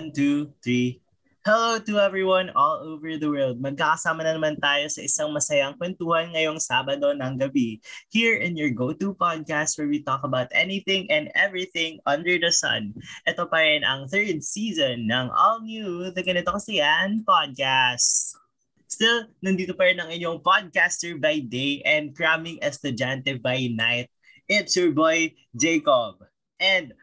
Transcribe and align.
One, 0.00 0.16
two, 0.16 0.56
three. 0.64 1.04
Hello 1.44 1.76
to 1.76 2.00
everyone 2.00 2.48
all 2.56 2.80
over 2.80 3.20
the 3.20 3.28
world. 3.28 3.60
Magkakasama 3.60 4.24
na 4.24 4.32
naman 4.32 4.56
tayo 4.56 4.88
sa 4.88 5.04
isang 5.04 5.28
masayang 5.28 5.76
kwentuhan 5.76 6.32
ngayong 6.32 6.56
Sabado 6.56 7.12
ng 7.12 7.36
gabi 7.36 7.84
here 8.08 8.40
in 8.40 8.56
your 8.56 8.72
go-to 8.72 9.12
podcast 9.12 9.76
where 9.76 9.92
we 9.92 10.00
talk 10.00 10.24
about 10.24 10.48
anything 10.56 11.04
and 11.12 11.28
everything 11.36 12.00
under 12.08 12.32
the 12.40 12.48
sun. 12.48 12.96
Ito 13.28 13.44
pa 13.44 13.60
rin 13.60 13.84
ang 13.84 14.08
third 14.08 14.40
season 14.40 15.04
ng 15.04 15.28
All 15.36 15.60
New 15.60 16.08
The 16.16 16.24
Ganito 16.24 16.56
Kasi 16.56 16.80
Yan 16.80 17.20
Podcast. 17.20 18.40
Still, 18.88 19.28
nandito 19.44 19.76
pa 19.76 19.92
rin 19.92 20.00
ang 20.00 20.08
inyong 20.08 20.40
podcaster 20.40 21.12
by 21.20 21.44
day 21.44 21.84
and 21.84 22.16
cramming 22.16 22.56
estudyante 22.64 23.36
by 23.36 23.68
night. 23.68 24.08
It's 24.48 24.72
your 24.80 24.96
boy, 24.96 25.36
Jacob. 25.52 26.24
And 26.56 26.96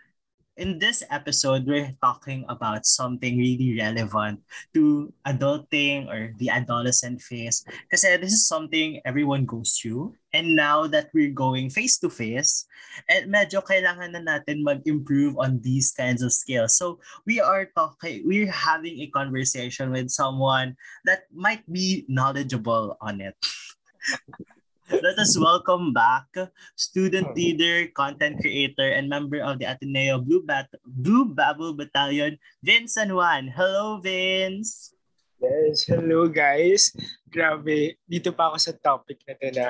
in 0.58 0.80
this 0.80 1.04
episode, 1.10 1.66
we're 1.66 1.94
talking 2.02 2.44
about 2.50 2.86
something 2.86 3.38
really 3.38 3.78
relevant 3.78 4.42
to 4.74 5.14
adulting 5.26 6.10
or 6.10 6.34
the 6.38 6.50
adolescent 6.50 7.22
phase. 7.22 7.64
Kasi 7.94 8.18
this 8.18 8.34
is 8.34 8.50
something 8.50 9.00
everyone 9.06 9.46
goes 9.46 9.78
through. 9.78 10.18
And 10.34 10.58
now 10.58 10.86
that 10.90 11.10
we're 11.14 11.32
going 11.32 11.70
face 11.70 11.98
to 12.02 12.10
face, 12.10 12.66
and 13.08 13.32
medyo 13.32 13.62
kailangan 13.64 14.18
na 14.18 14.22
natin 14.22 14.66
mag-improve 14.66 15.38
on 15.38 15.62
these 15.62 15.94
kinds 15.94 16.26
of 16.26 16.34
skills. 16.34 16.76
So 16.76 17.00
we 17.26 17.40
are 17.40 17.70
talking, 17.78 18.26
we're 18.26 18.52
having 18.52 19.00
a 19.02 19.08
conversation 19.14 19.94
with 19.94 20.10
someone 20.10 20.76
that 21.06 21.30
might 21.32 21.64
be 21.72 22.03
knowledgeable 22.09 22.98
on 23.00 23.22
it. 23.22 23.38
Let 24.88 25.20
us 25.20 25.36
welcome 25.36 25.92
back 25.92 26.32
student 26.80 27.36
leader, 27.36 27.92
content 27.92 28.40
creator, 28.40 28.88
and 28.88 29.12
member 29.12 29.44
of 29.44 29.60
the 29.60 29.68
Ateneo 29.68 30.24
Blue, 30.24 30.48
Bat- 30.48 30.80
Blue 30.88 31.28
Babble 31.28 31.76
Battalion, 31.76 32.40
Vince 32.64 32.96
San 32.96 33.12
Juan. 33.12 33.52
Hello, 33.52 34.00
Vince! 34.00 34.96
Yes, 35.44 35.84
hello 35.84 36.32
guys. 36.32 36.96
Grabe, 37.28 38.00
dito 38.08 38.32
pa 38.32 38.48
ako 38.48 38.58
sa 38.64 38.74
topic 38.80 39.20
na 39.28 39.36
to 39.36 39.48
na 39.52 39.68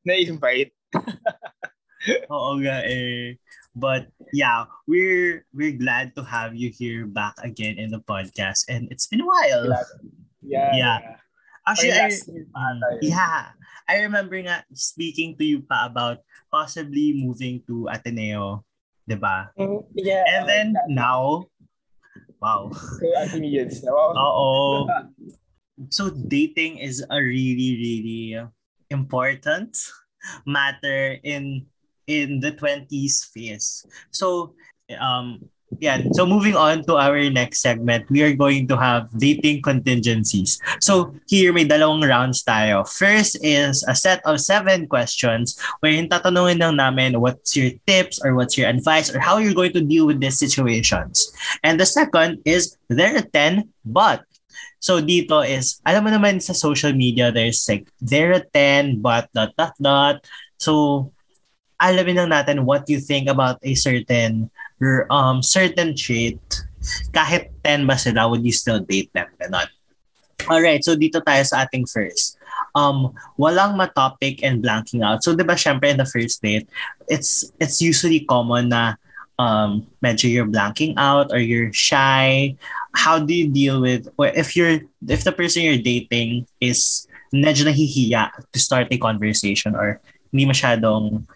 na-invite. 0.00 0.72
Oo 2.32 2.56
nga 2.64 2.80
eh. 2.88 3.36
But 3.76 4.08
yeah, 4.32 4.64
we're 4.88 5.44
we're 5.52 5.76
glad 5.76 6.16
to 6.16 6.24
have 6.24 6.56
you 6.56 6.72
here 6.72 7.04
back 7.04 7.36
again 7.44 7.76
in 7.76 7.92
the 7.92 8.00
podcast 8.00 8.64
and 8.72 8.88
it's 8.88 9.06
been 9.12 9.20
a 9.20 9.28
while. 9.28 9.76
Yeah. 10.40 10.72
Yeah. 10.72 10.98
Actually, 11.68 11.96
I, 11.96 12.08
last 12.08 12.28
year 12.32 12.44
pa 12.48 12.60
ata 12.60 12.88
yun. 13.00 13.12
yeah. 13.12 13.42
I 13.84 14.04
remember 14.08 14.40
nga 14.40 14.64
speaking 14.72 15.36
to 15.36 15.44
you 15.44 15.60
pa 15.60 15.86
about 15.86 16.24
possibly 16.48 17.12
moving 17.12 17.60
to 17.68 17.88
Ateneo, 17.92 18.64
'di 19.04 19.16
ba? 19.20 19.52
Mm, 19.56 19.84
Yeah. 19.92 20.24
And 20.24 20.42
then 20.48 20.68
now, 20.88 21.48
wow. 22.40 22.72
Kay 23.00 23.12
Ate 23.12 23.36
Mians 23.40 23.84
na. 23.84 23.92
Wow. 23.92 24.12
Oo. 24.16 24.58
So 25.90 26.06
dating 26.06 26.78
is 26.78 27.02
a 27.02 27.18
really 27.18 27.74
really 27.82 28.38
important 28.94 29.74
matter 30.46 31.18
in 31.26 31.66
in 32.06 32.38
the 32.38 32.54
20s 32.54 33.26
phase. 33.26 33.82
So 34.14 34.54
um 35.02 35.50
yeah, 35.80 36.02
so 36.12 36.26
moving 36.26 36.56
on 36.56 36.84
to 36.84 36.96
our 36.96 37.18
next 37.30 37.60
segment, 37.60 38.08
we 38.10 38.22
are 38.22 38.34
going 38.34 38.68
to 38.68 38.76
have 38.76 39.08
dating 39.16 39.62
contingencies. 39.62 40.60
So 40.80 41.14
here 41.26 41.52
may 41.52 41.64
dalawang 41.64 42.06
rounds 42.06 42.42
tayo. 42.44 42.86
First 42.88 43.38
is 43.42 43.84
a 43.88 43.94
set 43.94 44.20
of 44.26 44.40
seven 44.40 44.86
questions 44.86 45.58
wherein 45.80 46.08
tatanungin 46.08 46.60
lang 46.60 46.76
namin 46.76 47.20
what's 47.20 47.56
your 47.56 47.72
tips 47.86 48.20
or 48.22 48.34
what's 48.34 48.58
your 48.58 48.68
advice 48.68 49.14
or 49.14 49.18
how 49.18 49.38
you're 49.38 49.56
going 49.56 49.72
to 49.74 49.82
deal 49.82 50.06
with 50.06 50.20
these 50.20 50.38
situations. 50.38 51.32
And 51.62 51.78
the 51.78 51.86
second 51.86 52.42
is 52.44 52.76
there 52.88 53.16
are 53.16 53.26
10 53.26 53.68
but 53.84 54.24
So 54.84 55.00
dito 55.00 55.40
is, 55.40 55.80
alam 55.80 56.04
mo 56.04 56.10
naman 56.12 56.44
sa 56.44 56.52
social 56.52 56.92
media, 56.92 57.32
there's 57.32 57.64
like, 57.64 57.88
there 58.04 58.36
are 58.36 58.44
10, 58.52 59.00
but 59.00 59.32
dot, 59.32 59.56
dot, 59.56 59.72
dot. 59.80 60.20
So, 60.60 61.08
alamin 61.80 62.20
lang 62.20 62.36
natin 62.36 62.68
what 62.68 62.84
you 62.92 63.00
think 63.00 63.32
about 63.32 63.56
a 63.64 63.72
certain 63.72 64.52
or, 64.84 65.08
um 65.08 65.40
certain 65.40 65.96
trait. 65.96 66.36
Kahit 67.16 67.48
10 67.64 67.88
ba 67.88 67.96
sila, 67.96 68.28
would 68.28 68.44
you 68.44 68.52
still 68.52 68.84
date 68.84 69.08
them? 69.16 69.32
Ganon. 69.40 69.72
Alright, 70.44 70.84
so 70.84 70.92
dito 70.92 71.24
tayo 71.24 71.40
sa 71.48 71.64
ating 71.64 71.88
first. 71.88 72.36
Um, 72.76 73.16
walang 73.40 73.80
ma-topic 73.80 74.44
and 74.44 74.60
blanking 74.60 75.00
out. 75.00 75.24
So, 75.24 75.32
di 75.32 75.46
ba, 75.46 75.56
syempre, 75.56 75.88
in 75.88 75.96
the 75.96 76.04
first 76.04 76.42
date, 76.44 76.68
it's 77.08 77.48
it's 77.56 77.80
usually 77.80 78.28
common 78.28 78.68
na 78.68 79.00
um, 79.38 79.86
medyo 80.02 80.28
you're 80.28 80.50
blanking 80.50 80.94
out 81.00 81.32
or 81.32 81.38
you're 81.38 81.72
shy. 81.72 82.56
How 82.92 83.18
do 83.18 83.32
you 83.32 83.48
deal 83.48 83.80
with, 83.80 84.08
or 84.18 84.28
if 84.28 84.54
you're, 84.54 84.84
if 85.08 85.24
the 85.24 85.32
person 85.32 85.62
you're 85.62 85.80
dating 85.80 86.46
is 86.60 87.08
medyo 87.32 87.66
nahihiya 87.66 88.30
to 88.52 88.58
start 88.58 88.88
a 88.90 88.98
conversation 88.98 89.74
or 89.74 90.00
hindi 90.30 90.46
masyadong 90.46 91.26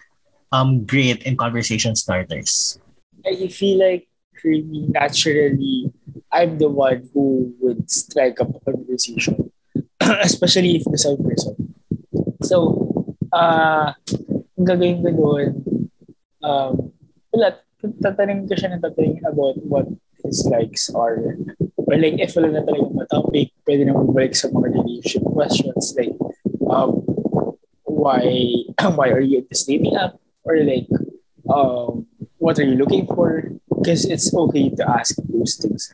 um, 0.52 0.84
great 0.84 1.22
in 1.24 1.36
conversation 1.36 1.96
starters? 1.96 2.78
I 3.26 3.48
feel 3.48 3.78
like 3.78 4.08
really 4.44 4.86
naturally, 4.88 5.92
I'm 6.32 6.58
the 6.58 6.68
one 6.68 7.08
who 7.14 7.54
would 7.60 7.90
strike 7.90 8.40
up 8.40 8.54
a 8.54 8.60
conversation. 8.60 9.50
Especially 10.00 10.76
if 10.76 10.84
the 10.84 10.98
side 10.98 11.18
person. 11.24 11.74
So, 12.42 13.16
uh, 13.32 13.92
gagawin 14.58 15.02
ko 15.02 15.10
doon, 15.10 15.48
um, 16.42 16.92
wala, 17.34 17.58
tatanungin 17.78 18.48
ko 18.48 18.54
siya 18.54 18.74
ng 18.74 18.82
tatanungin 18.82 19.26
about 19.26 19.56
what 19.62 19.86
his 20.24 20.46
likes 20.50 20.90
are. 20.94 21.38
Or 21.76 21.94
like, 21.96 22.18
if 22.18 22.34
wala 22.34 22.50
na 22.52 22.66
talaga 22.66 22.90
mga 22.90 23.10
topic, 23.10 23.54
pwede 23.64 23.86
na 23.86 23.96
magbalik 23.96 24.34
sa 24.34 24.50
mga 24.50 24.82
relationship 24.82 25.24
questions 25.28 25.94
like, 25.94 26.14
um, 26.68 27.04
why 27.86 28.22
why 28.98 29.08
are 29.10 29.22
you 29.22 29.38
at 29.42 29.48
this 29.48 29.64
dating 29.64 29.96
app? 29.96 30.18
Or 30.44 30.58
like, 30.60 30.88
um, 31.48 32.07
what 32.48 32.56
are 32.56 32.64
you 32.64 32.80
looking 32.80 33.04
for? 33.04 33.44
Because 33.68 34.08
it's 34.08 34.32
okay 34.32 34.72
to 34.72 34.82
ask 34.88 35.20
those 35.28 35.60
things. 35.60 35.92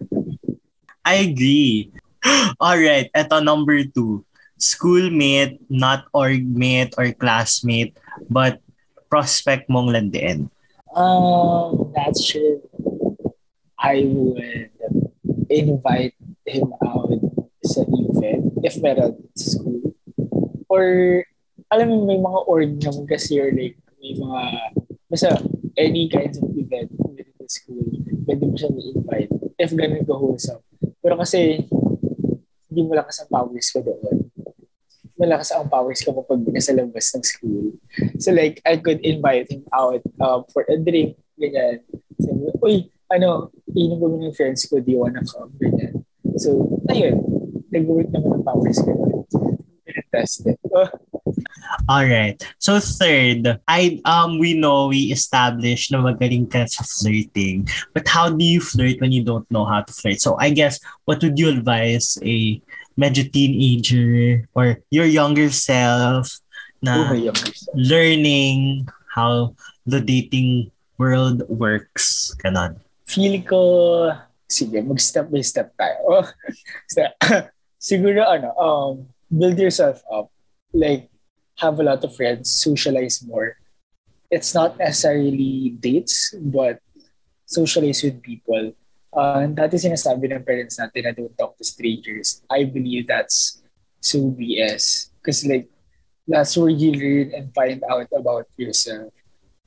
I 1.03 1.27
agree. 1.27 1.91
All 2.63 2.79
right, 2.79 3.11
eto 3.11 3.43
number 3.43 3.83
two. 3.83 4.23
Schoolmate, 4.63 5.59
not 5.67 6.07
orgmate 6.15 6.95
or 6.95 7.11
classmate, 7.11 7.99
but 8.31 8.63
prospect 9.11 9.67
mong 9.67 9.91
landiin. 9.91 10.47
Um, 10.95 11.91
naturally, 11.91 12.63
I 13.75 14.07
would 14.07 14.71
invite 15.51 16.15
him 16.47 16.71
out 16.87 17.19
sa 17.67 17.83
event 17.83 18.63
if 18.63 18.79
meron 18.79 19.19
sa 19.35 19.59
school. 19.59 19.91
Or, 20.71 20.87
alam 21.75 21.91
mo, 21.91 22.07
may 22.07 22.23
mga 22.23 22.41
org 22.47 22.79
naman 22.79 23.11
kasi 23.11 23.43
or 23.43 23.51
like, 23.51 23.75
may 23.99 24.15
mga, 24.15 24.41
basta 25.11 25.43
any 25.77 26.09
kinds 26.09 26.39
of 26.39 26.51
event 26.55 26.91
within 26.99 27.29
the 27.39 27.47
school, 27.49 27.85
pwede 28.25 28.43
mo 28.47 28.55
siya 28.57 28.71
i-invite 28.73 29.33
if 29.59 29.71
ganun 29.75 30.07
ka 30.07 30.15
wholesome. 30.15 30.63
Pero 31.05 31.15
kasi, 31.21 31.69
hindi 32.71 32.81
malakas 32.89 33.23
ang 33.23 33.31
powers 33.31 33.69
ko 33.71 33.79
doon. 33.85 34.31
Malakas 35.15 35.55
ang 35.55 35.71
powers 35.71 36.03
ko 36.03 36.11
kapag 36.19 36.43
nasa 36.51 36.75
labas 36.75 37.15
ng 37.15 37.25
school. 37.25 37.79
So 38.19 38.35
like, 38.35 38.59
I 38.67 38.83
could 38.83 38.99
invite 39.07 39.53
him 39.53 39.63
out 39.71 40.03
um, 40.19 40.43
for 40.51 40.67
a 40.67 40.75
drink, 40.81 41.15
ganyan. 41.39 41.87
Sabi, 42.19 42.51
uy, 42.59 42.77
ano, 43.13 43.55
inom 43.71 43.99
kami 44.03 44.17
ng 44.27 44.35
friends 44.35 44.67
ko, 44.67 44.83
do 44.83 44.91
you 44.91 45.03
wanna 45.03 45.23
come? 45.23 45.55
Ganyan. 45.63 46.03
So, 46.35 46.83
ayun, 46.91 47.23
nag-work 47.71 48.11
naman 48.11 48.43
ang 48.43 48.45
powers 48.47 48.81
ko 48.83 48.91
doon. 48.91 49.23
Test 50.11 50.47
it. 50.47 50.59
Oh, 50.71 50.87
All 51.85 52.09
right. 52.09 52.41
So 52.59 52.81
third, 52.81 53.61
I 53.69 54.01
um 54.09 54.41
we 54.41 54.57
know 54.57 54.89
we 54.89 55.13
established 55.13 55.93
na 55.93 56.01
magaling 56.01 56.49
ka 56.49 56.65
sa 56.65 56.81
flirting. 56.81 57.69
But 57.93 58.09
how 58.09 58.33
do 58.33 58.41
you 58.41 58.65
flirt 58.65 59.05
when 59.05 59.13
you 59.13 59.21
don't 59.21 59.45
know 59.53 59.69
how 59.69 59.85
to 59.85 59.93
flirt? 59.93 60.21
So 60.25 60.41
I 60.41 60.49
guess 60.49 60.81
what 61.05 61.21
would 61.21 61.37
you 61.37 61.53
advise 61.53 62.17
a 62.25 62.57
medyo 62.97 63.29
teenager 63.29 64.49
or 64.57 64.81
your 64.89 65.05
younger 65.05 65.53
self 65.53 66.41
na 66.81 67.13
yung 67.13 67.37
isa. 67.37 67.69
learning 67.77 68.89
how 69.13 69.53
the 69.85 70.01
dating 70.01 70.73
world 70.97 71.45
works? 71.53 72.33
Ganon. 72.41 72.81
Feel 73.05 73.45
ko, 73.45 73.61
sige, 74.49 74.81
mag-step 74.81 75.29
by 75.29 75.45
step 75.45 75.69
tayo. 75.77 76.01
Oh, 76.09 76.27
step. 76.89 77.13
Siguro, 77.77 78.25
ano, 78.25 78.49
um, 78.57 78.93
build 79.29 79.61
yourself 79.61 80.01
up. 80.09 80.33
Like, 80.73 81.13
have 81.59 81.79
a 81.79 81.85
lot 81.85 82.03
of 82.03 82.15
friends, 82.17 82.51
socialize 82.51 83.23
more. 83.27 83.57
It's 84.31 84.55
not 84.55 84.79
necessarily 84.79 85.77
dates, 85.79 86.35
but 86.39 86.81
socialize 87.47 88.03
with 88.03 88.23
people. 88.23 88.75
Uh, 89.15 89.47
dati 89.47 89.79
sinasabi 89.79 90.35
ng 90.35 90.43
parents 90.43 90.75
natin 90.83 91.07
na 91.07 91.13
don't 91.15 91.37
talk 91.39 91.55
to 91.55 91.63
strangers. 91.63 92.43
I 92.51 92.67
believe 92.67 93.07
that's 93.07 93.63
so 94.03 94.35
BS. 94.35 95.15
Because 95.23 95.47
like, 95.47 95.71
that's 96.27 96.59
where 96.59 96.73
you 96.73 96.91
learn 96.99 97.29
and 97.31 97.47
find 97.55 97.79
out 97.87 98.11
about 98.11 98.51
yourself. 98.59 99.15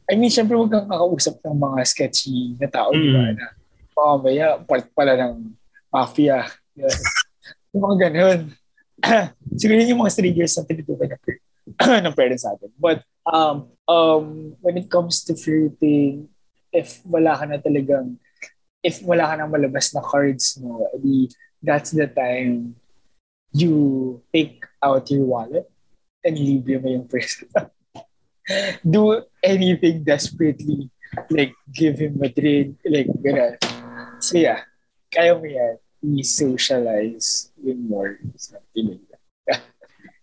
I 0.08 0.16
mean, 0.16 0.32
syempre 0.32 0.56
huwag 0.56 0.72
kang 0.72 0.88
kakausap 0.88 1.40
ng 1.44 1.58
mga 1.60 1.80
sketchy 1.84 2.56
na 2.60 2.68
tao, 2.72 2.92
di 2.96 3.12
ba? 3.12 3.28
Mm. 3.28 3.36
Na 3.36 3.48
mamaya 3.92 4.48
part 4.64 4.88
pala 4.96 5.20
ng 5.20 5.52
mafia. 5.92 6.48
yung 7.76 7.84
mga 7.84 7.98
ganun. 8.08 8.40
Siguro 9.60 9.80
yun 9.80 9.92
yung 9.96 10.02
mga 10.04 10.16
triggers 10.16 10.56
na 10.56 10.64
tinutukan 10.64 11.12
ng, 11.12 11.22
ng 12.06 12.16
parents 12.18 12.46
natin. 12.46 12.70
But 12.80 13.04
um, 13.28 13.70
um, 13.88 14.56
when 14.62 14.78
it 14.78 14.90
comes 14.90 15.24
to 15.26 15.36
flirting, 15.36 16.30
if 16.74 17.02
wala 17.06 17.38
ka 17.38 17.46
na 17.46 17.58
talagang, 17.58 18.18
if 18.84 19.02
wala 19.04 19.30
ka 19.30 19.36
na 19.38 19.48
malabas 19.48 19.94
na 19.94 20.02
cards 20.02 20.58
mo, 20.62 20.86
di, 20.98 21.30
that's 21.62 21.92
the 21.92 22.08
time 22.08 22.76
you 23.54 24.22
take 24.34 24.66
out 24.84 25.10
your 25.10 25.26
wallet 25.26 25.66
and 26.24 26.38
libre 26.38 26.80
mo 26.80 26.90
yung 26.92 27.08
person. 27.08 27.48
Do 28.84 29.24
anything 29.44 30.04
desperately. 30.04 30.90
Like, 31.30 31.56
give 31.72 32.00
him 32.00 32.20
a 32.24 32.30
drink. 32.30 32.80
Like, 32.84 33.12
gano'n. 33.20 33.60
So 34.20 34.40
yeah, 34.40 34.64
kaya 35.12 35.36
mo 35.36 35.48
yan. 35.48 35.76
I-socialize 36.04 37.52
with 37.58 37.80
more. 37.80 38.22
Something. 38.38 39.07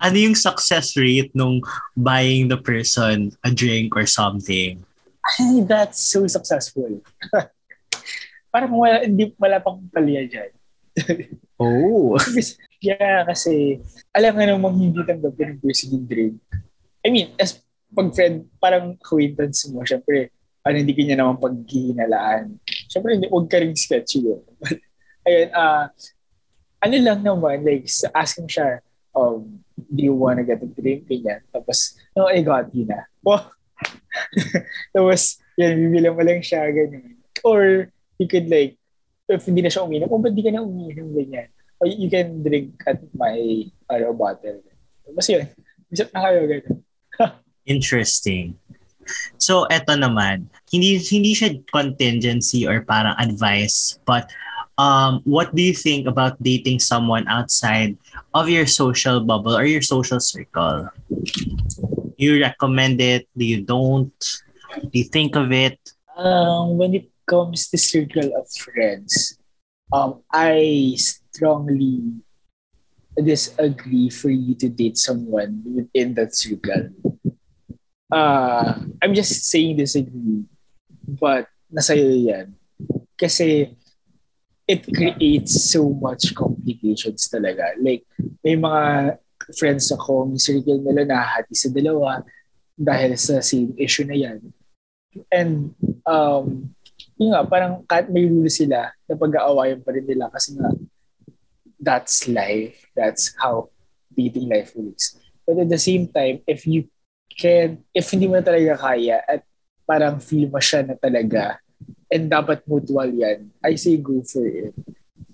Ano 0.05 0.17
yung 0.21 0.37
success 0.37 0.93
rate 1.01 1.33
nung 1.33 1.65
buying 1.97 2.53
the 2.53 2.61
person 2.61 3.33
a 3.41 3.49
drink 3.49 3.97
or 3.97 4.05
something? 4.05 4.85
Ay, 5.25 5.65
that's 5.65 6.05
so 6.05 6.29
successful. 6.29 7.01
Parang 8.53 8.77
wala, 8.77 9.01
hindi, 9.01 9.33
wala 9.41 9.57
pang 9.65 9.81
palya 9.89 10.29
dyan. 10.29 10.53
oh. 11.63 12.21
yeah, 12.85 13.25
kasi 13.25 13.81
alam 14.13 14.37
nga 14.37 14.47
namang 14.53 14.77
hindi 14.77 15.01
tanggapin 15.01 15.57
ng 15.57 15.61
person 15.65 15.97
yung 15.97 16.07
drink. 16.07 16.37
I 17.01 17.09
mean, 17.09 17.33
as 17.41 17.65
pag 17.89 18.13
friend, 18.13 18.45
parang 18.61 19.01
acquaintance 19.01 19.65
mo, 19.73 19.81
syempre, 19.83 20.29
ano, 20.67 20.77
hindi 20.77 20.93
kanya 20.93 21.25
naman 21.25 21.41
paghihinalaan. 21.41 22.61
Syempre, 22.93 23.17
hindi, 23.17 23.27
huwag 23.33 23.49
ka 23.49 23.59
rin 23.63 23.73
sketchy 23.73 24.29
yun. 24.29 24.45
But, 24.61 24.79
ayun, 25.25 25.49
uh, 25.57 25.89
ano 26.85 26.97
lang 27.01 27.21
naman, 27.25 27.65
like, 27.65 27.89
ask 28.13 28.37
him 28.37 28.45
siya, 28.45 28.85
um, 29.17 29.64
do 29.77 30.01
you 30.03 30.15
wanna 30.15 30.47
get 30.47 30.63
a 30.63 30.69
drink? 30.69 31.07
Ganyan. 31.11 31.43
Tapos, 31.51 31.99
no, 32.15 32.31
I 32.31 32.43
got 32.43 32.71
you 32.75 32.87
na. 32.87 33.07
Wow. 33.25 33.51
Tapos, 34.95 35.41
yan, 35.59 35.81
bibilang 35.81 36.15
mo 36.15 36.23
lang 36.23 36.45
siya, 36.45 36.69
ganyan. 36.71 37.19
Or, 37.43 37.91
you 38.21 38.29
could 38.29 38.47
like, 38.47 38.79
if 39.27 39.49
hindi 39.49 39.65
na 39.65 39.73
siya 39.73 39.85
uminom, 39.85 40.13
oh, 40.13 40.21
ba't 40.21 40.37
di 40.37 40.45
ka 40.45 40.53
na 40.53 40.63
uminom, 40.63 41.11
ganyan. 41.13 41.49
Or 41.81 41.89
you 41.89 42.07
can 42.13 42.45
drink 42.45 42.79
at 42.87 43.01
my 43.17 43.67
ano, 43.91 44.15
bottle. 44.15 44.63
Mas 45.13 45.27
yun, 45.29 45.49
bisap 45.91 46.13
na 46.15 46.21
kayo, 46.31 46.41
ganyan. 46.47 46.77
Interesting. 47.75 48.61
So, 49.37 49.69
eto 49.69 49.97
naman, 49.97 50.49
hindi 50.73 50.97
hindi 50.97 51.37
siya 51.37 51.61
contingency 51.69 52.65
or 52.65 52.81
parang 52.85 53.17
advice, 53.21 54.01
but 54.09 54.33
um, 54.79 55.21
what 55.25 55.55
do 55.55 55.63
you 55.63 55.75
think 55.75 56.07
about 56.07 56.41
dating 56.43 56.81
someone 56.81 57.27
outside 57.29 57.97
of 58.35 58.49
your 58.49 58.67
social 58.67 59.21
bubble 59.21 59.57
or 59.57 59.65
your 59.65 59.83
social 59.83 60.21
circle? 60.21 60.91
You 62.17 62.41
recommend 62.41 63.01
it? 63.01 63.29
Do 63.37 63.45
you 63.45 63.63
don't? 63.63 64.15
Do 64.75 64.95
you 64.99 65.05
think 65.05 65.37
of 65.37 65.53
it? 65.53 65.79
Um, 66.17 66.79
when 66.79 66.95
it 66.95 67.11
comes 67.27 67.69
to 67.71 67.79
circle 67.79 68.35
of 68.37 68.51
friends, 68.51 69.39
um, 69.93 70.23
I 70.33 70.95
strongly 70.97 72.23
disagree 73.15 74.11
for 74.11 74.31
you 74.31 74.55
to 74.57 74.69
date 74.69 74.99
someone 74.99 75.63
within 75.67 76.15
that 76.15 76.35
circle. 76.35 76.91
Uh, 78.11 78.79
I'm 79.03 79.15
just 79.15 79.47
saying 79.47 79.79
disagree, 79.79 80.47
but 81.07 81.47
nasa 81.71 81.95
yan. 81.99 82.55
Kasi 83.19 83.75
it 84.65 84.89
creates 84.89 85.71
so 85.73 85.93
much 85.93 86.33
complications 86.33 87.29
talaga. 87.29 87.77
Like, 87.77 88.09
may 88.41 88.57
mga 88.57 89.19
friends 89.53 89.93
ako, 89.93 90.33
circle 90.41 90.81
nila 90.81 91.05
nahati 91.05 91.53
sa 91.53 91.69
dalawa 91.69 92.25
dahil 92.75 93.13
sa 93.21 93.45
same 93.45 93.77
issue 93.77 94.09
na 94.09 94.17
yan. 94.17 94.41
And 95.29 95.77
um, 96.09 96.73
yun 97.21 97.37
nga, 97.37 97.45
parang 97.45 97.85
kahit 97.85 98.09
may 98.09 98.25
rule 98.25 98.49
sila, 98.49 98.91
na 99.05 99.15
pag-aawayan 99.15 99.85
pa 99.85 99.93
rin 99.93 100.09
nila 100.09 100.33
kasi 100.33 100.57
nga, 100.57 100.73
that's 101.79 102.25
life. 102.27 102.89
That's 102.97 103.37
how 103.37 103.69
dating 104.17 104.49
life 104.49 104.73
works. 104.73 105.21
But 105.45 105.61
at 105.61 105.69
the 105.69 105.79
same 105.79 106.09
time, 106.09 106.41
if 106.49 106.65
you 106.65 106.89
can, 107.37 107.85
if 107.93 108.09
hindi 108.09 108.27
mo 108.27 108.41
na 108.41 108.47
talaga 108.47 108.81
kaya 108.81 109.21
at 109.29 109.45
parang 109.85 110.17
feel 110.25 110.49
mo 110.49 110.57
siya 110.57 110.89
na 110.89 110.97
talaga 110.97 111.61
and 112.15 112.31
dapat 112.31 112.63
mutual 112.71 113.11
yan, 113.11 113.51
I 113.59 113.75
say 113.75 113.99
go 113.99 114.23
for 114.23 114.47
it. 114.47 114.71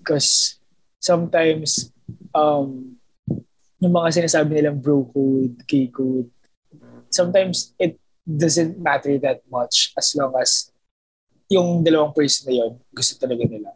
Because 0.01 0.57
sometimes, 0.97 1.93
um, 2.33 2.97
yung 3.77 3.93
mga 3.93 4.25
sinasabi 4.25 4.57
nilang 4.57 4.81
bro 4.81 5.05
code, 5.13 5.61
gay 5.69 5.93
code, 5.93 6.29
sometimes 7.13 7.77
it 7.77 8.01
doesn't 8.25 8.81
matter 8.81 9.17
that 9.21 9.45
much 9.45 9.93
as 9.93 10.13
long 10.17 10.33
as 10.41 10.73
yung 11.51 11.83
dalawang 11.85 12.15
person 12.15 12.49
na 12.49 12.53
yun, 12.65 12.73
gusto 12.89 13.19
talaga 13.19 13.43
nila. 13.45 13.75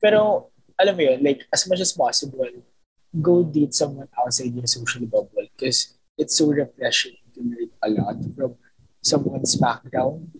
Pero, 0.00 0.48
alam 0.80 0.94
mo 0.96 1.02
yun, 1.04 1.20
like, 1.20 1.44
as 1.52 1.68
much 1.68 1.82
as 1.82 1.92
possible, 1.92 2.48
go 3.10 3.42
date 3.42 3.74
someone 3.74 4.08
outside 4.16 4.54
your 4.54 4.70
social 4.70 5.02
bubble 5.04 5.44
because 5.58 5.98
it's 6.16 6.38
so 6.38 6.48
refreshing 6.48 7.18
to 7.34 7.42
learn 7.42 7.70
a 7.82 7.88
lot 7.90 8.16
from 8.38 8.54
someone's 9.02 9.58
background. 9.58 10.30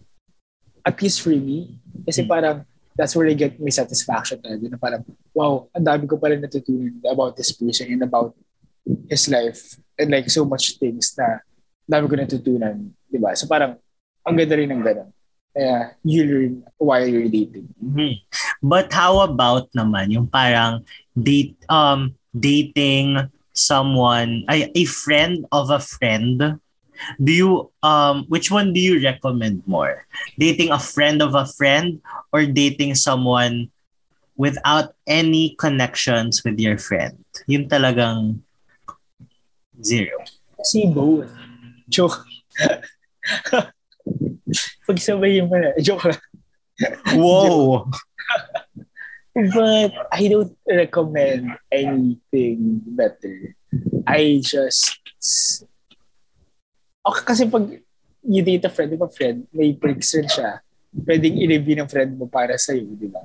At 0.87 1.03
least 1.03 1.21
for 1.21 1.35
me, 1.35 1.83
kasi 2.11 2.27
parang 2.27 2.67
that's 2.99 3.15
where 3.15 3.31
I 3.31 3.39
get 3.39 3.57
my 3.63 3.71
satisfaction 3.71 4.43
talaga 4.43 4.67
na 4.67 4.77
parang, 4.77 5.07
wow, 5.33 5.71
ang 5.71 5.87
dami 5.87 6.05
ko 6.11 6.19
pala 6.19 6.35
natutunan 6.37 6.99
about 7.07 7.39
this 7.39 7.55
person 7.55 7.89
and 7.95 8.03
about 8.03 8.35
his 9.07 9.31
life 9.31 9.79
and 9.95 10.11
like 10.11 10.27
so 10.27 10.43
much 10.43 10.77
things 10.77 11.15
na 11.15 11.39
dami 11.87 12.11
ko 12.11 12.19
natutunan, 12.19 12.91
di 13.07 13.17
ba? 13.17 13.33
So 13.39 13.47
parang, 13.47 13.79
ang 14.27 14.35
ganda 14.37 14.59
rin 14.59 14.69
ng 14.69 14.83
ganun 14.83 15.09
uh, 15.57 15.85
you 16.05 16.25
learn 16.25 16.53
while 16.79 17.07
you're 17.07 17.31
dating. 17.31 17.69
Mm-hmm. 17.83 18.23
But 18.63 18.93
how 18.93 19.21
about 19.21 19.73
naman 19.73 20.13
yung 20.13 20.29
parang 20.29 20.85
date 21.17 21.57
um 21.67 22.15
dating 22.31 23.19
someone 23.51 24.47
ay 24.47 24.71
a 24.75 24.85
friend 24.87 25.47
of 25.51 25.75
a 25.75 25.83
friend 25.83 26.61
do 27.23 27.33
you 27.33 27.51
um 27.83 28.25
which 28.29 28.51
one 28.51 28.73
do 28.73 28.81
you 28.81 29.01
recommend 29.03 29.63
more 29.67 30.07
dating 30.39 30.71
a 30.71 30.79
friend 30.79 31.23
of 31.23 31.35
a 31.35 31.47
friend 31.47 32.01
or 32.33 32.45
dating 32.45 32.95
someone 32.95 33.71
without 34.37 34.95
any 35.07 35.55
connections 35.59 36.45
with 36.45 36.59
your 36.59 36.79
friend 36.79 37.17
yung 37.47 37.69
talagang 37.69 38.41
zero 39.81 40.21
see 40.65 40.89
both 40.89 41.29
joke 41.89 42.25
Pagsabayin 44.87 45.47
mo 45.47 45.57
na. 45.59 45.71
Joke 45.79 46.11
lang. 46.11 46.23
Whoa! 47.15 47.87
But 49.31 49.93
I 50.11 50.23
don't 50.27 50.57
recommend 50.67 51.55
anything 51.71 52.83
better. 52.83 53.55
I 54.07 54.43
just... 54.43 54.99
Okay, 57.01 57.25
kasi 57.25 57.43
pag 57.49 57.65
you 58.21 58.43
date 58.45 58.65
a 58.65 58.73
friend 58.73 58.93
a 58.93 59.09
friend, 59.09 59.49
may 59.53 59.73
perks 59.73 60.13
rin 60.15 60.29
siya. 60.29 60.61
Pwedeng 60.93 61.39
i-review 61.41 61.81
ng 61.81 61.89
friend 61.89 62.19
mo 62.19 62.27
para 62.29 62.59
sa'yo, 62.61 62.85
di 62.99 63.09
ba? 63.09 63.25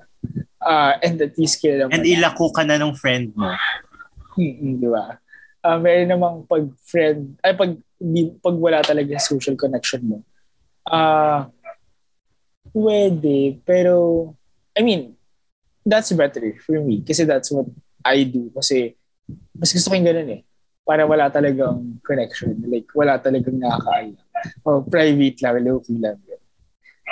Uh, 0.64 0.96
and 1.04 1.20
at 1.20 1.36
least 1.36 1.60
kailan 1.60 1.92
And 1.92 2.06
ilako 2.08 2.54
ka 2.56 2.64
na 2.64 2.80
ng 2.80 2.96
friend 2.96 3.36
mo. 3.36 3.52
Hmm, 4.38 4.80
di 4.80 4.88
ba? 4.88 5.20
Uh, 5.66 5.78
meron 5.82 6.08
namang 6.08 6.36
pag 6.48 6.64
friend, 6.86 7.36
ay 7.44 7.58
pag, 7.58 7.76
pag 8.40 8.56
wala 8.56 8.80
talaga 8.86 9.20
social 9.20 9.58
connection 9.58 10.02
mo, 10.06 10.18
Ah, 10.86 11.50
uh, 11.50 11.56
pwede, 12.78 13.58
pero, 13.66 14.30
I 14.78 14.86
mean, 14.86 15.18
that's 15.86 16.14
better 16.14 16.58
for 16.62 16.82
me 16.82 17.02
kasi 17.06 17.26
that's 17.26 17.54
what 17.54 17.70
I 18.02 18.26
do 18.26 18.50
kasi 18.54 18.98
mas 19.54 19.70
gusto 19.74 19.90
ko 19.90 19.98
yung 19.98 20.06
ganun 20.06 20.30
eh. 20.30 20.42
Para 20.86 21.10
wala 21.10 21.34
talagang 21.34 21.98
connection. 22.06 22.62
Like, 22.70 22.86
wala 22.94 23.18
talagang 23.18 23.58
nakakaalam. 23.58 24.22
O 24.62 24.86
private 24.86 25.42
lang, 25.42 25.66
low-key 25.66 25.98
lang. 25.98 26.22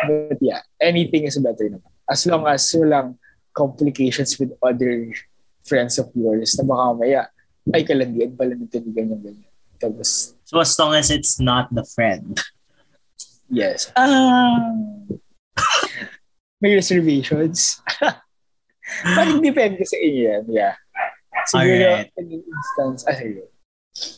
But 0.06 0.38
yeah, 0.42 0.62
anything 0.77 1.25
is 1.25 1.42
better 1.42 1.70
naman. 1.70 1.89
As 2.06 2.25
long 2.30 2.46
as 2.46 2.70
walang 2.77 3.18
complications 3.56 4.38
with 4.38 4.53
other 4.62 5.10
friends 5.65 5.98
of 5.98 6.12
yours 6.13 6.53
na 6.60 6.63
baka 6.68 6.86
maya, 6.98 7.22
ay 7.72 7.82
kalandian 7.88 8.36
pala 8.36 8.53
nito 8.53 8.77
ni 8.77 8.92
ganyan-ganyan. 8.92 9.50
Tapos, 9.80 10.36
so 10.44 10.60
as 10.60 10.75
long 10.77 10.94
as 10.94 11.10
it's 11.10 11.39
not 11.39 11.72
the 11.72 11.86
friend. 11.96 12.38
Yes. 13.48 13.92
Um, 13.96 15.08
may 16.60 16.75
reservations. 16.75 17.80
Parang 19.15 19.39
depende 19.39 19.84
sa 19.88 19.96
inyo 19.96 20.22
yan. 20.27 20.44
Yeah. 20.51 20.75
Siguro 21.48 21.84
Alright. 21.88 22.12
in 22.20 22.27
an 22.27 22.42
instance, 22.44 23.01
ah, 23.08 23.15
sige. 23.15 23.52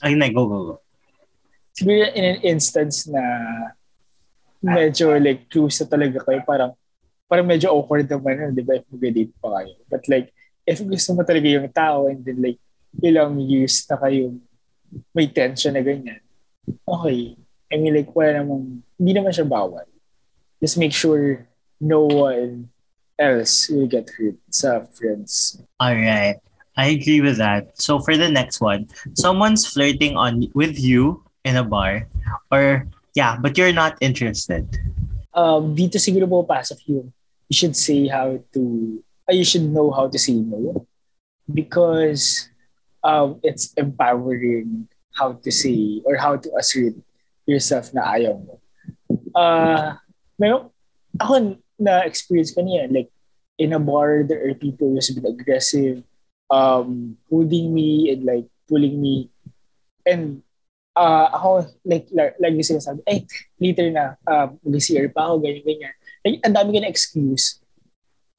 Ay, 0.01 0.15
na, 0.15 0.31
go, 0.31 0.47
go, 0.47 0.59
go. 0.65 0.75
Siguro 1.75 2.07
in 2.15 2.23
an 2.23 2.39
instance 2.47 3.03
na 3.07 3.21
medyo 4.63 5.11
like 5.19 5.51
close 5.51 5.83
na 5.83 5.91
talaga 5.91 6.23
kayo, 6.23 6.39
parang 6.47 6.71
parang 7.25 7.45
medyo 7.45 7.73
awkward 7.73 8.07
naman, 8.07 8.53
di 8.53 8.61
ba, 8.61 8.77
if 8.77 8.85
mag-date 8.87 9.33
pa 9.41 9.59
kayo. 9.59 9.73
But 9.89 10.03
like, 10.07 10.31
if 10.65 10.81
gusto 10.81 11.13
mo 11.17 11.21
talaga 11.25 11.47
yung 11.49 11.69
tao 11.73 12.07
and 12.07 12.21
then 12.23 12.41
like, 12.41 12.61
ilang 13.03 13.35
years 13.43 13.83
na 13.89 13.99
kayong 13.99 14.39
may 15.11 15.27
tension 15.27 15.75
na 15.75 15.83
ganyan, 15.83 16.21
okay. 16.87 17.35
I 17.67 17.75
mean, 17.81 17.97
like, 17.97 18.13
wala 18.13 18.39
namang, 18.39 18.85
hindi 18.95 19.11
naman 19.11 19.33
siya 19.33 19.49
bawal. 19.49 19.89
Just 20.61 20.77
make 20.77 20.93
sure 20.93 21.43
no 21.81 22.05
one 22.07 22.69
else 23.17 23.67
will 23.67 23.89
get 23.89 24.07
hurt 24.15 24.37
sa 24.47 24.85
friends. 24.93 25.59
All 25.81 25.97
right. 25.97 26.39
I 26.77 26.91
agree 26.91 27.21
with 27.21 27.37
that. 27.37 27.79
So 27.79 27.99
for 27.99 28.17
the 28.17 28.29
next 28.29 28.59
one, 28.59 28.87
someone's 29.15 29.65
flirting 29.65 30.15
on 30.15 30.51
with 30.53 30.79
you 30.79 31.23
in 31.43 31.55
a 31.55 31.63
bar 31.63 32.07
or 32.51 32.87
yeah, 33.15 33.37
but 33.39 33.57
you're 33.57 33.73
not 33.73 33.97
interested. 34.01 34.67
Um, 35.35 35.75
dito 35.75 35.99
siguro 35.99 36.27
po 36.27 36.43
pasok 36.43 36.79
yung 36.87 37.11
you 37.47 37.55
should 37.55 37.75
say 37.75 38.07
how 38.07 38.39
to 38.55 38.61
uh, 39.27 39.35
you 39.35 39.43
should 39.43 39.67
know 39.67 39.91
how 39.91 40.07
to 40.07 40.19
say 40.19 40.35
no 40.35 40.87
because 41.51 42.49
um, 43.03 43.39
it's 43.43 43.71
empowering 43.77 44.87
how 45.13 45.33
to 45.33 45.51
say 45.51 46.01
or 46.03 46.17
how 46.17 46.35
to 46.35 46.49
assert 46.59 46.97
yourself 47.45 47.93
na 47.93 48.03
ayaw 48.17 48.35
mo. 48.41 48.59
Uh, 49.31 49.95
meron, 50.41 50.73
ako 51.21 51.55
na-experience 51.79 52.51
ko 52.51 52.65
niya, 52.65 52.89
like, 52.91 53.11
in 53.61 53.71
a 53.71 53.79
bar, 53.79 54.25
there 54.27 54.43
are 54.43 54.57
people 54.57 54.91
who's 54.91 55.13
been 55.13 55.27
aggressive, 55.29 56.03
um, 56.49 57.17
holding 57.29 57.73
me 57.73 58.11
and 58.11 58.25
like 58.25 58.47
pulling 58.67 59.01
me. 59.01 59.29
And 60.05 60.43
uh, 60.95 61.29
ako, 61.33 61.67
like, 61.83 62.07
like, 62.13 62.35
like 62.39 62.53
yung 62.53 62.61
sinasabi, 62.65 63.01
eh, 63.09 63.25
later 63.59 63.89
na, 63.91 64.15
uh, 64.25 64.53
mag-CR 64.63 65.09
pa 65.09 65.33
ako, 65.33 65.41
ganyan, 65.43 65.65
ganyan. 65.65 65.93
Like, 66.23 66.39
ang 66.45 66.53
dami 66.53 66.85
excuse 66.85 67.59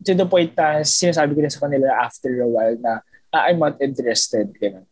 to 0.04 0.14
the 0.14 0.26
point 0.26 0.52
na 0.56 0.84
sinasabi 0.84 1.34
ko 1.34 1.40
na 1.40 1.52
sa 1.52 1.62
kanila 1.62 1.88
after 2.04 2.30
a 2.42 2.48
while 2.48 2.76
na 2.78 3.00
uh, 3.32 3.42
I'm 3.46 3.58
not 3.58 3.80
interested. 3.80 4.52
Ganun. 4.60 4.84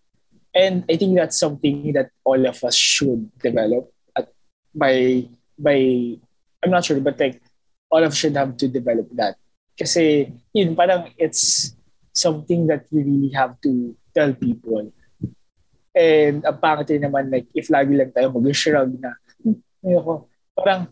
And 0.55 0.87
I 0.89 0.97
think 0.97 1.19
that's 1.19 1.39
something 1.39 1.93
that 1.93 2.15
all 2.23 2.39
of 2.47 2.63
us 2.63 2.79
should 2.79 3.27
develop 3.43 3.91
at 4.15 4.31
by 4.71 5.27
by 5.59 5.79
I'm 6.63 6.71
not 6.71 6.87
sure 6.87 7.03
but 7.03 7.19
like 7.19 7.43
all 7.91 8.03
of 8.03 8.15
us 8.15 8.19
should 8.19 8.39
have 8.39 8.57
to 8.63 8.67
develop 8.71 9.11
that. 9.19 9.35
Kasi 9.75 10.31
yun 10.55 10.79
parang 10.79 11.11
it's 11.19 11.75
something 12.15 12.71
that 12.71 12.87
you 12.95 13.03
really 13.03 13.33
have 13.35 13.59
to 13.67 13.93
tell 14.15 14.31
people. 14.33 14.95
And 15.95 16.47
ang 16.47 16.59
pangit 16.63 16.95
naman 17.03 17.29
like 17.29 17.51
if 17.53 17.69
lagi 17.69 17.99
lang 17.99 18.15
tayo 18.15 18.31
mag-shrug 18.31 18.99
na 18.99 19.19
hmm, 19.43 19.59
ayoko, 19.83 20.31
parang 20.55 20.87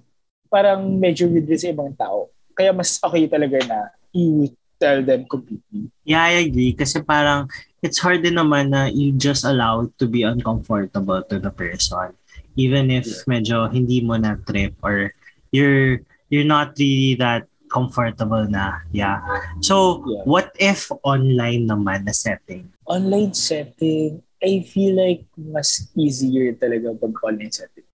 parang 0.50 0.82
medyo 0.98 1.30
weird 1.30 1.48
sa 1.54 1.70
ibang 1.70 1.94
tao. 1.94 2.28
Kaya 2.52 2.74
mas 2.74 2.98
okay 3.00 3.24
talaga 3.30 3.62
na 3.64 3.78
you 4.12 4.50
tell 4.82 5.00
them 5.00 5.24
completely. 5.30 5.88
Yeah, 6.02 6.26
I 6.26 6.42
agree. 6.42 6.74
Kasi 6.74 7.00
parang 7.06 7.46
it's 7.80 8.02
hard 8.02 8.26
din 8.26 8.34
naman 8.38 8.74
na 8.74 8.90
you 8.90 9.14
just 9.14 9.46
allow 9.46 9.86
to 10.02 10.04
be 10.10 10.26
uncomfortable 10.26 11.22
to 11.30 11.38
the 11.38 11.54
person. 11.54 12.18
Even 12.58 12.90
if 12.90 13.06
medyo 13.30 13.70
hindi 13.70 14.02
mo 14.02 14.18
na 14.18 14.36
trip 14.42 14.74
or 14.82 15.14
you're 15.54 16.02
you're 16.28 16.46
not 16.46 16.74
really 16.76 17.16
that 17.16 17.48
comfortable 17.72 18.44
na. 18.44 18.84
Yeah. 18.92 19.24
So, 19.64 20.04
yeah. 20.04 20.28
what 20.28 20.52
if 20.60 20.92
online 21.00 21.64
naman 21.64 22.04
na 22.04 22.12
setting? 22.12 22.68
Online 22.84 23.32
setting, 23.32 24.20
I 24.44 24.60
feel 24.68 25.00
like 25.00 25.24
mas 25.40 25.88
easier 25.96 26.52
talaga 26.52 26.92
pag 27.00 27.16
online 27.24 27.48
setting. 27.48 27.88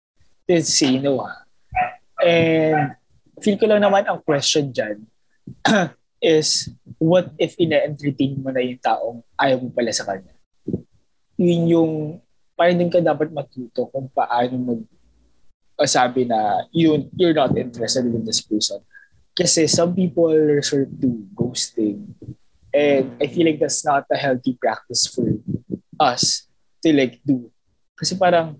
To 0.49 0.65
say 0.65 0.97
no 0.97 1.21
ha. 1.21 1.45
And 2.25 2.97
feel 3.45 3.61
ko 3.61 3.69
lang 3.69 3.85
naman 3.85 4.09
ang 4.09 4.25
question 4.25 4.73
dyan 4.73 5.05
is 6.23 6.73
what 6.97 7.29
if 7.37 7.53
ina-entertain 7.61 8.41
mo 8.41 8.49
na 8.49 8.65
yung 8.65 8.81
taong 8.81 9.19
ayaw 9.37 9.61
mo 9.61 9.69
pala 9.69 9.93
sa 9.93 10.09
kanya? 10.09 10.33
Yun 11.37 11.63
yung, 11.69 11.93
parang 12.57 12.81
din 12.81 12.89
ka 12.89 13.05
dapat 13.05 13.29
matuto 13.29 13.93
kung 13.93 14.09
paano 14.09 14.57
mag 14.57 14.81
sabi 15.85 16.25
na 16.25 16.65
you, 16.73 17.05
you're 17.21 17.37
not 17.37 17.53
interested 17.53 18.09
in 18.09 18.25
this 18.25 18.41
person. 18.41 18.81
Kasi 19.37 19.69
some 19.69 19.93
people 19.93 20.33
resort 20.33 20.89
to 21.05 21.09
ghosting. 21.37 22.17
And 22.73 23.17
I 23.21 23.29
feel 23.29 23.45
like 23.45 23.61
that's 23.61 23.85
not 23.85 24.09
a 24.09 24.17
healthy 24.17 24.57
practice 24.57 25.05
for 25.07 25.29
us 26.01 26.49
to 26.81 26.93
like 26.93 27.21
do. 27.25 27.53
Kasi 27.97 28.17
parang 28.17 28.57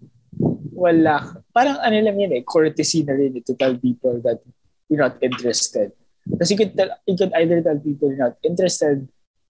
wala, 0.73 1.41
parang 1.57 1.81
ano 1.81 1.97
lang 1.97 2.21
yun 2.21 2.37
eh, 2.37 2.45
courtesy 2.45 3.05
na 3.05 3.17
rin 3.17 3.41
eh, 3.41 3.45
to 3.45 3.57
tell 3.57 3.77
people 3.77 4.21
that 4.21 4.41
you're 4.89 5.01
not 5.01 5.17
interested 5.25 5.97
Because 6.29 6.51
you 6.51 6.59
could, 6.59 6.77
tell, 6.77 6.91
you 7.07 7.17
could 7.17 7.33
either 7.33 7.63
tell 7.63 7.79
people 7.79 8.11
you're 8.11 8.19
not 8.19 8.37
interested 8.43 9.07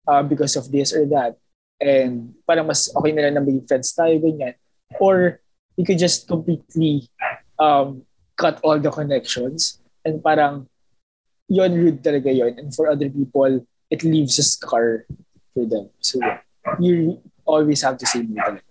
uh, 0.07 0.23
because 0.23 0.57
of 0.57 0.71
this 0.71 0.93
or 0.93 1.07
that. 1.07 1.37
And 1.81 2.37
parang 2.47 2.69
mas 2.69 2.93
okay 2.93 3.13
na 3.13 3.29
lang 3.29 3.35
na 3.35 3.45
maging 3.45 3.69
friends 3.69 3.97
tayo, 3.97 4.21
ganyan. 4.21 4.55
Or 5.01 5.41
you 5.77 5.85
could 5.85 5.99
just 5.99 6.29
completely 6.29 7.09
um, 7.59 8.05
cut 8.37 8.61
all 8.61 8.79
the 8.79 8.93
connections. 8.93 9.81
And 10.05 10.21
parang 10.21 10.69
yon 11.49 11.73
rude 11.75 12.01
talaga 12.03 12.31
yon 12.31 12.59
And 12.59 12.75
for 12.75 12.91
other 12.91 13.09
people, 13.09 13.65
it 13.91 14.03
leaves 14.03 14.39
a 14.39 14.47
scar 14.47 15.07
for 15.55 15.65
them. 15.65 15.91
So 16.01 16.19
you 16.79 17.23
always 17.47 17.83
have 17.83 17.99
to 18.03 18.07
say 18.07 18.27
no 18.27 18.43
talaga 18.43 18.67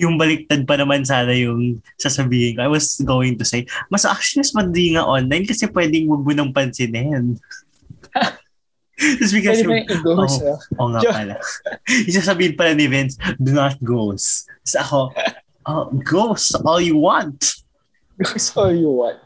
yung 0.00 0.16
baliktad 0.16 0.64
pa 0.64 0.74
naman 0.80 1.04
sana 1.04 1.30
yung 1.36 1.78
sasabihin 2.00 2.56
ko. 2.56 2.66
I 2.66 2.72
was 2.72 2.98
going 3.04 3.36
to 3.36 3.44
say, 3.44 3.68
mas 3.92 4.08
actually 4.08 4.42
mas 4.42 4.56
madi 4.56 4.96
nga 4.96 5.04
online 5.04 5.44
kasi 5.44 5.68
pwedeng 5.68 6.08
wag 6.08 6.24
mo 6.24 6.32
nang 6.32 6.50
pansinin. 6.50 7.36
Just 8.98 9.34
because 9.34 9.62
Pwede 9.62 9.88
yung, 9.88 10.04
ghost, 10.04 10.42
oh, 10.44 10.58
oh, 10.78 10.88
nga 10.94 11.00
pala. 11.02 11.34
Isasabihin 12.06 12.54
pala 12.54 12.76
ni 12.76 12.86
Vince, 12.86 13.18
do 13.40 13.50
not 13.50 13.74
ghost. 13.82 14.46
Tapos 14.62 14.76
ako, 14.78 14.98
oh, 15.66 15.86
ghost 16.06 16.54
all 16.62 16.80
you 16.80 16.98
want. 16.98 17.62
Ghost 18.22 18.54
all 18.54 18.70
you 18.70 18.92
want. 18.92 19.18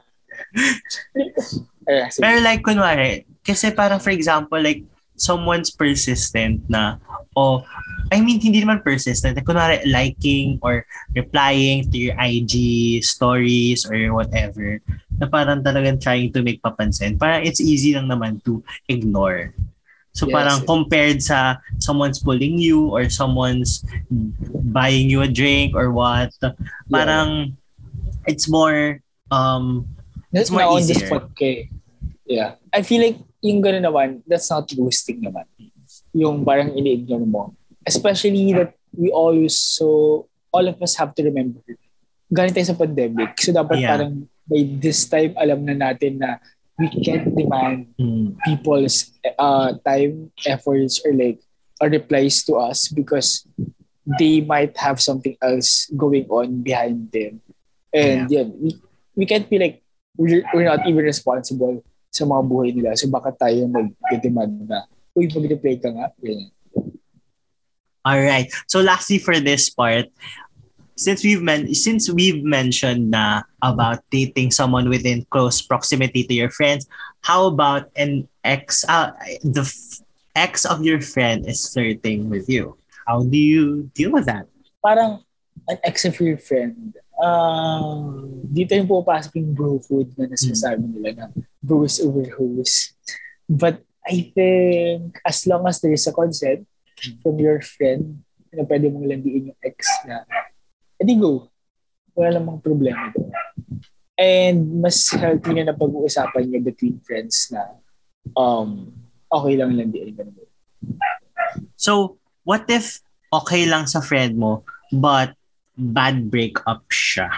Pero 2.19 2.43
like, 2.43 2.63
kunwari, 2.63 3.25
kasi 3.47 3.71
parang 3.71 4.03
for 4.03 4.11
example, 4.11 4.59
like, 4.59 4.83
someone's 5.17 5.73
persistent 5.73 6.61
na, 6.69 7.01
oh, 7.35 7.65
I 8.13 8.21
mean, 8.21 8.39
hindi 8.39 8.63
naman 8.63 8.85
persistent. 8.85 9.35
Kunwari, 9.43 9.83
liking 9.89 10.61
or 10.63 10.87
replying 11.17 11.91
to 11.91 11.97
your 11.99 12.15
IG 12.19 13.03
stories 13.03 13.83
or 13.89 14.15
whatever, 14.15 14.79
na 15.19 15.27
parang 15.27 15.65
talagang 15.65 15.99
trying 15.99 16.31
to 16.31 16.45
make 16.45 16.63
papansin. 16.63 17.19
Parang 17.19 17.43
it's 17.43 17.59
easy 17.59 17.97
lang 17.97 18.07
naman 18.07 18.39
to 18.45 18.63
ignore. 18.87 19.51
So 20.17 20.25
yes. 20.25 20.33
parang 20.33 20.59
compared 20.65 21.21
sa 21.21 21.61
someone's 21.77 22.23
pulling 22.23 22.57
you 22.57 22.89
or 22.89 23.13
someone's 23.13 23.85
buying 24.73 25.13
you 25.13 25.21
a 25.21 25.29
drink 25.29 25.77
or 25.77 25.93
what, 25.93 26.33
parang 26.89 27.53
yeah. 27.53 28.33
it's 28.33 28.49
more 28.49 29.03
um 29.29 29.85
that's 30.33 30.49
more 30.49 30.65
easier. 30.79 30.79
on 30.79 30.85
the 30.89 30.97
spot 31.05 31.27
kay. 31.37 31.69
Yeah. 32.27 32.59
I 32.75 32.83
feel 32.83 33.03
like 33.03 33.19
yung 33.41 33.63
gano'n 33.63 33.87
naman, 33.87 34.09
that's 34.27 34.51
not 34.51 34.67
ghosting 34.75 35.23
naman. 35.23 35.47
Yung 36.11 36.43
parang 36.43 36.75
ini-ignore 36.75 37.27
mo 37.27 37.55
especially 37.87 38.53
that 38.53 38.75
we 38.93 39.15
always 39.15 39.57
so 39.57 40.27
all 40.51 40.67
of 40.67 40.77
us 40.83 40.99
have 40.99 41.15
to 41.15 41.23
remember 41.23 41.63
galing 42.35 42.51
tayo 42.51 42.67
sa 42.67 42.75
pandemic 42.75 43.39
so 43.39 43.55
dapat 43.55 43.79
yeah. 43.79 43.95
parang 43.95 44.27
by 44.51 44.67
this 44.83 45.07
time 45.07 45.33
alam 45.39 45.63
na 45.63 45.79
natin 45.79 46.19
na 46.19 46.43
we 46.77 46.91
can't 46.91 47.31
demand 47.33 47.87
mm. 47.97 48.35
people's 48.43 49.15
uh, 49.39 49.73
time 49.87 50.29
efforts 50.45 50.99
or 51.07 51.15
like 51.15 51.39
or 51.79 51.89
replies 51.89 52.43
to 52.43 52.59
us 52.59 52.91
because 52.91 53.47
they 54.19 54.43
might 54.43 54.75
have 54.77 54.99
something 54.99 55.39
else 55.41 55.89
going 55.95 56.27
on 56.29 56.61
behind 56.67 57.09
them 57.15 57.39
and 57.95 58.27
yeah, 58.29 58.43
yeah 58.43 58.47
we, 58.51 58.69
we 59.15 59.25
can't 59.25 59.47
be 59.47 59.63
like 59.63 59.81
we're, 60.19 60.43
we're 60.53 60.67
not 60.67 60.83
even 60.85 61.07
responsible 61.07 61.81
sa 62.17 62.25
mga 62.25 62.43
buhay 62.49 62.73
nila 62.73 62.97
so 62.97 63.05
baka 63.13 63.29
tayo 63.37 63.69
mag-demand 63.69 64.65
na 64.65 64.89
uy 65.13 65.29
mag-reply 65.29 65.77
ka 65.77 65.93
nga 65.93 66.09
ganyan 66.17 66.49
All 68.07 68.23
right. 68.23 68.47
So 68.71 68.79
lastly 68.79 69.19
for 69.19 69.35
this 69.43 69.67
part, 69.67 70.07
since 70.95 71.27
we've 71.27 71.43
men- 71.43 71.75
since 71.75 72.07
we've 72.07 72.39
mentioned 72.39 73.11
na 73.11 73.43
about 73.59 74.07
dating 74.15 74.55
someone 74.55 74.87
within 74.87 75.27
close 75.27 75.59
proximity 75.59 76.23
to 76.23 76.35
your 76.35 76.49
friends, 76.55 76.87
how 77.27 77.51
about 77.51 77.91
an 77.99 78.31
ex 78.47 78.87
uh, 78.87 79.11
the 79.43 79.67
f- 79.67 80.07
ex 80.39 80.63
of 80.63 80.87
your 80.87 81.03
friend 81.03 81.51
is 81.51 81.67
flirting 81.67 82.31
with 82.31 82.47
you? 82.47 82.79
How 83.11 83.27
do 83.27 83.37
you 83.37 83.91
deal 83.91 84.15
with 84.15 84.31
that? 84.31 84.47
Parang 84.87 85.27
an 85.67 85.83
ex 85.83 86.07
of 86.07 86.15
your 86.23 86.39
friend. 86.39 86.95
Uh, 87.17 88.29
dito 88.45 88.77
yung 88.77 88.89
pupasok 88.89 89.41
yung 89.41 89.57
bro 89.57 89.81
food 89.81 90.13
na 90.21 90.29
nasasabi 90.29 90.85
mm. 90.85 90.93
nila 90.93 91.11
na 91.17 91.27
bros 91.65 91.97
over 92.01 92.29
hoes. 92.37 92.93
But 93.49 93.81
I 94.05 94.31
think 94.37 95.19
as 95.25 95.49
long 95.49 95.65
as 95.67 95.81
there 95.81 95.97
is 95.97 96.07
a 96.07 96.13
consent, 96.13 96.69
from 97.21 97.37
your 97.37 97.61
friend 97.61 98.25
na 98.57 98.65
pwede 98.65 98.89
mong 98.89 99.05
landiin 99.05 99.53
yung 99.53 99.61
ex 99.61 99.85
na, 100.09 100.25
edi 100.97 101.13
go. 101.21 101.53
Wala 102.17 102.41
namang 102.41 102.65
problema 102.65 103.13
doon. 103.13 103.29
And 104.17 104.81
mas 104.81 105.13
healthy 105.13 105.53
na 105.53 105.69
na 105.69 105.77
pag-uusapan 105.77 106.49
niyo 106.49 106.65
between 106.65 106.97
friends 107.05 107.53
na 107.53 107.77
um, 108.33 108.89
okay 109.29 109.61
lang 109.61 109.77
din. 109.77 110.17
Ganun. 110.17 110.49
So, 111.77 112.17
what 112.49 112.65
if 112.73 113.05
okay 113.29 113.69
lang 113.69 113.85
sa 113.85 114.01
friend 114.01 114.41
mo, 114.41 114.65
but 114.89 115.36
bad 115.77 116.33
breakup 116.33 116.89
siya? 116.89 117.29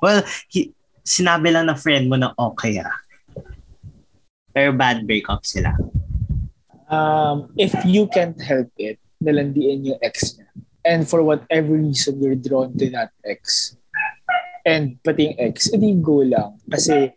Well, 0.00 0.22
he, 0.48 0.70
sinabi 1.02 1.50
lang 1.52 1.66
na 1.66 1.74
friend 1.74 2.06
mo 2.06 2.16
na 2.16 2.34
okay 2.38 2.78
ah. 2.78 2.94
Pero 4.54 4.72
bad 4.74 5.06
breakup 5.06 5.42
sila. 5.42 5.74
Um, 6.92 7.50
if 7.56 7.72
you 7.84 8.06
can't 8.06 8.38
help 8.40 8.68
it, 8.78 9.02
nalandiin 9.22 9.86
yung 9.86 10.00
ex 10.02 10.38
niya. 10.38 10.48
And 10.82 11.06
for 11.06 11.22
whatever 11.22 11.78
reason 11.78 12.18
you're 12.18 12.38
drawn 12.38 12.74
to 12.78 12.90
that 12.90 13.14
ex, 13.22 13.74
and 14.66 14.98
pati 15.02 15.30
yung 15.30 15.38
ex, 15.38 15.70
hindi 15.70 15.94
go 16.02 16.26
lang. 16.26 16.58
Kasi 16.68 17.14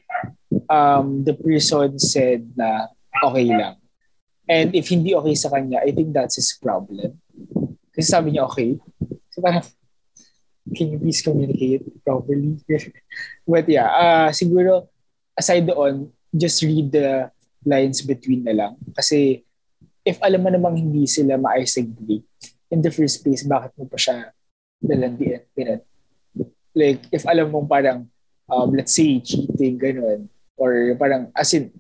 um, 0.70 1.26
the 1.26 1.34
person 1.34 1.98
said 2.00 2.46
na 2.56 2.88
okay 3.26 3.50
lang. 3.50 3.76
And 4.46 4.72
if 4.78 4.94
hindi 4.94 5.18
okay 5.18 5.36
sa 5.36 5.50
kanya, 5.50 5.82
I 5.82 5.92
think 5.92 6.14
that's 6.14 6.38
his 6.38 6.54
problem. 6.62 7.18
Kasi 7.92 8.06
sabi 8.06 8.38
niya 8.38 8.46
okay. 8.48 8.78
So 9.34 9.42
parang, 9.42 9.66
can 10.74 10.96
you 10.96 11.00
please 11.00 11.22
communicate 11.22 11.86
properly? 12.02 12.58
But 13.46 13.70
yeah, 13.70 13.90
uh, 13.90 14.30
siguro 14.34 14.90
aside 15.38 15.70
doon, 15.70 16.10
just 16.34 16.64
read 16.66 16.90
the 16.90 17.30
lines 17.66 18.02
between 18.02 18.46
na 18.46 18.54
lang. 18.56 18.74
Kasi 18.98 19.46
if 20.06 20.18
alam 20.22 20.42
mo 20.42 20.50
namang 20.50 20.78
hindi 20.78 21.06
sila 21.10 21.38
nag-break, 21.38 22.26
in 22.70 22.82
the 22.82 22.94
first 22.94 23.22
place, 23.22 23.46
bakit 23.46 23.74
mo 23.78 23.86
pa 23.86 23.98
siya 23.98 24.34
nalandian? 24.82 25.46
Ganun. 25.54 25.82
Like, 26.76 27.02
if 27.14 27.24
alam 27.26 27.54
mo 27.54 27.66
parang, 27.66 28.10
um, 28.50 28.70
let's 28.74 28.94
say, 28.94 29.22
cheating, 29.22 29.78
ganun, 29.78 30.30
or 30.58 30.94
parang, 30.98 31.32
as 31.34 31.54
in, 31.54 31.72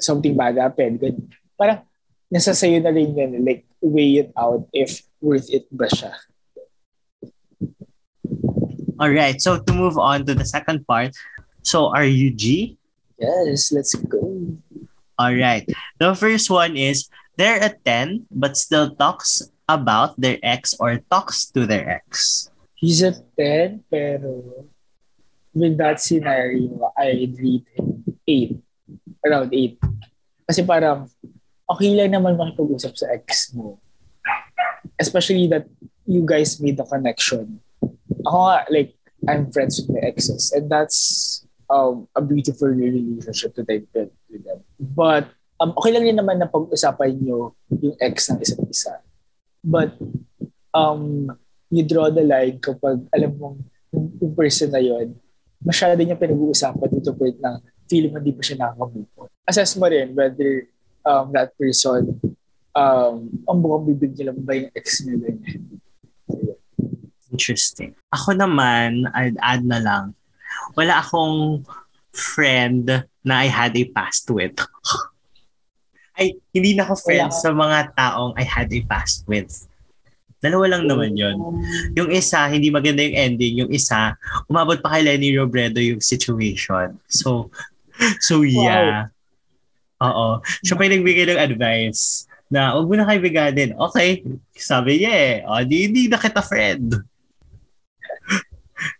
something 0.00 0.36
bad 0.36 0.56
happened, 0.56 1.00
ganun. 1.00 1.28
Parang, 1.56 1.84
nasa 2.28 2.56
sayo 2.56 2.80
na 2.80 2.92
rin 2.92 3.12
yan, 3.16 3.44
like, 3.44 3.64
weigh 3.80 4.24
it 4.24 4.30
out 4.36 4.64
if 4.72 5.04
worth 5.20 5.48
it 5.52 5.68
ba 5.72 5.88
siya. 5.88 6.12
Alright, 9.04 9.36
so 9.44 9.60
to 9.60 9.72
move 9.76 10.00
on 10.00 10.24
to 10.24 10.32
the 10.32 10.48
second 10.48 10.88
part, 10.88 11.12
so 11.60 11.92
are 11.92 12.08
you 12.08 12.32
G? 12.32 12.80
Yes, 13.20 13.68
let's 13.68 13.92
go. 13.92 14.56
Alright, 15.20 15.68
the 16.00 16.16
first 16.16 16.48
one 16.48 16.80
is, 16.80 17.12
they're 17.36 17.60
a 17.60 17.76
10 17.84 18.32
but 18.32 18.56
still 18.56 18.96
talks 18.96 19.44
about 19.68 20.16
their 20.16 20.40
ex 20.40 20.72
or 20.80 21.04
talks 21.12 21.52
to 21.52 21.68
their 21.68 21.84
ex. 22.00 22.48
He's 22.80 23.04
a 23.04 23.12
10 23.36 23.84
pero 23.92 24.40
with 25.52 25.76
that 25.76 26.00
scenario, 26.00 26.72
I'd 26.96 27.36
rate 27.36 27.68
him 27.76 28.08
8. 28.24 28.56
Around 29.28 29.52
8. 29.52 30.48
Kasi 30.48 30.64
parang 30.64 31.12
okay 31.68 31.92
lang 31.92 32.16
naman 32.16 32.40
makipag-usap 32.40 32.96
sa 32.96 33.12
ex 33.12 33.52
mo. 33.52 33.76
Especially 34.96 35.44
that 35.52 35.68
you 36.08 36.24
guys 36.24 36.56
made 36.56 36.80
the 36.80 36.88
connection. 36.88 37.60
Ako 38.24 38.36
nga, 38.48 38.58
like, 38.72 38.92
I'm 39.24 39.48
friends 39.52 39.80
with 39.80 39.88
my 39.88 40.04
exes 40.04 40.52
and 40.52 40.68
that's 40.68 41.40
um, 41.70 42.08
a 42.12 42.20
beautiful 42.20 42.68
relationship 42.68 43.54
to 43.56 43.64
built 43.64 44.12
with 44.28 44.44
them. 44.44 44.60
But 44.80 45.32
um, 45.60 45.72
okay 45.80 45.92
lang 45.94 46.04
din 46.04 46.18
naman 46.18 46.40
na 46.40 46.50
pag-usapan 46.50 47.20
nyo 47.20 47.56
yung 47.72 47.96
ex 48.00 48.28
ng 48.28 48.40
isa't 48.40 48.60
isa. 48.68 49.00
But 49.64 49.96
um, 50.76 51.32
you 51.72 51.82
draw 51.86 52.12
the 52.12 52.24
line 52.24 52.60
kapag 52.60 53.08
alam 53.16 53.32
mong 53.40 53.58
yung, 53.94 54.34
person 54.34 54.74
na 54.74 54.82
yon 54.82 55.14
masyado 55.64 55.96
niya 55.96 56.18
pinag-uusapan 56.18 56.88
dito 56.92 57.16
point 57.16 57.38
na 57.40 57.62
feeling 57.88 58.12
mo 58.12 58.20
hindi 58.20 58.36
pa 58.36 58.42
siya 58.44 58.60
nakakabuko. 58.60 59.32
Assess 59.48 59.72
mo 59.80 59.88
rin 59.88 60.12
whether 60.12 60.68
um, 61.06 61.32
that 61.32 61.56
person 61.56 62.20
um, 62.76 63.30
ang 63.48 63.58
bukang 63.62 63.86
bibig 63.94 64.12
nila 64.18 64.34
ba 64.36 64.52
yung 64.52 64.68
ex 64.76 65.00
niya 65.06 65.16
ganyan. 65.16 65.62
Interesting. 67.34 67.98
Ako 68.14 68.38
naman, 68.38 69.10
I'd 69.10 69.34
add 69.42 69.66
na 69.66 69.82
lang, 69.82 70.14
wala 70.78 71.02
akong 71.02 71.66
friend 72.14 73.02
na 73.26 73.34
I 73.42 73.50
had 73.50 73.74
a 73.74 73.84
past 73.90 74.30
with. 74.30 74.54
ay, 76.18 76.38
hindi 76.54 76.78
na 76.78 76.86
ako 76.86 76.94
friends 77.02 77.42
sa 77.42 77.50
mga 77.50 77.90
taong 77.98 78.38
I 78.38 78.46
had 78.46 78.70
a 78.70 78.80
past 78.86 79.26
with. 79.26 79.50
Dalawa 80.38 80.76
lang 80.76 80.84
naman 80.86 81.16
yon. 81.16 81.40
Yung 81.96 82.12
isa, 82.12 82.46
hindi 82.46 82.68
maganda 82.68 83.00
yung 83.00 83.16
ending. 83.16 83.54
Yung 83.64 83.72
isa, 83.72 84.14
umabot 84.46 84.78
pa 84.78 84.94
kay 84.94 85.02
Lenny 85.02 85.34
Robredo 85.34 85.80
yung 85.80 86.04
situation. 86.04 87.00
So, 87.08 87.50
so 88.26 88.44
yeah. 88.44 89.10
Wow. 89.98 90.06
Oo. 90.06 90.26
Siya 90.62 90.76
pa 90.76 90.84
yung 90.84 91.00
nagbigay 91.00 91.32
ng 91.32 91.40
advice 91.40 92.28
na 92.52 92.76
huwag 92.76 92.86
mo 92.92 92.94
na 92.94 93.08
kaibiganin. 93.08 93.72
Okay. 93.90 94.20
Sabi 94.52 95.00
niya 95.00 95.12
eh, 95.16 95.34
oh, 95.48 95.64
di, 95.64 95.88
di 95.88 96.06
na 96.06 96.20
kita 96.20 96.44
friend. 96.44 96.92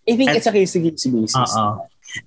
I 0.09 0.17
think 0.17 0.31
At, 0.31 0.37
it's 0.37 0.47
a 0.47 0.53
case-to-case 0.53 1.07
basis. 1.07 1.57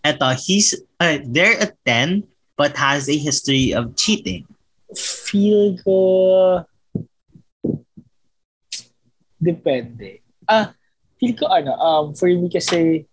Eto, 0.03 0.27
he's, 0.35 0.75
uh, 0.99 1.19
they're 1.23 1.59
a 1.61 1.71
10 1.85 2.23
but 2.57 2.75
has 2.75 3.07
a 3.07 3.15
history 3.15 3.71
of 3.73 3.95
cheating 3.95 4.47
feel 4.95 5.75
ko 5.83 5.97
depende. 9.35 10.23
Ah, 10.47 10.71
feel 11.19 11.35
ko 11.35 11.51
ano, 11.51 11.75
um, 11.75 12.05
for 12.15 12.31
me 12.31 12.47
kasi 12.47 13.03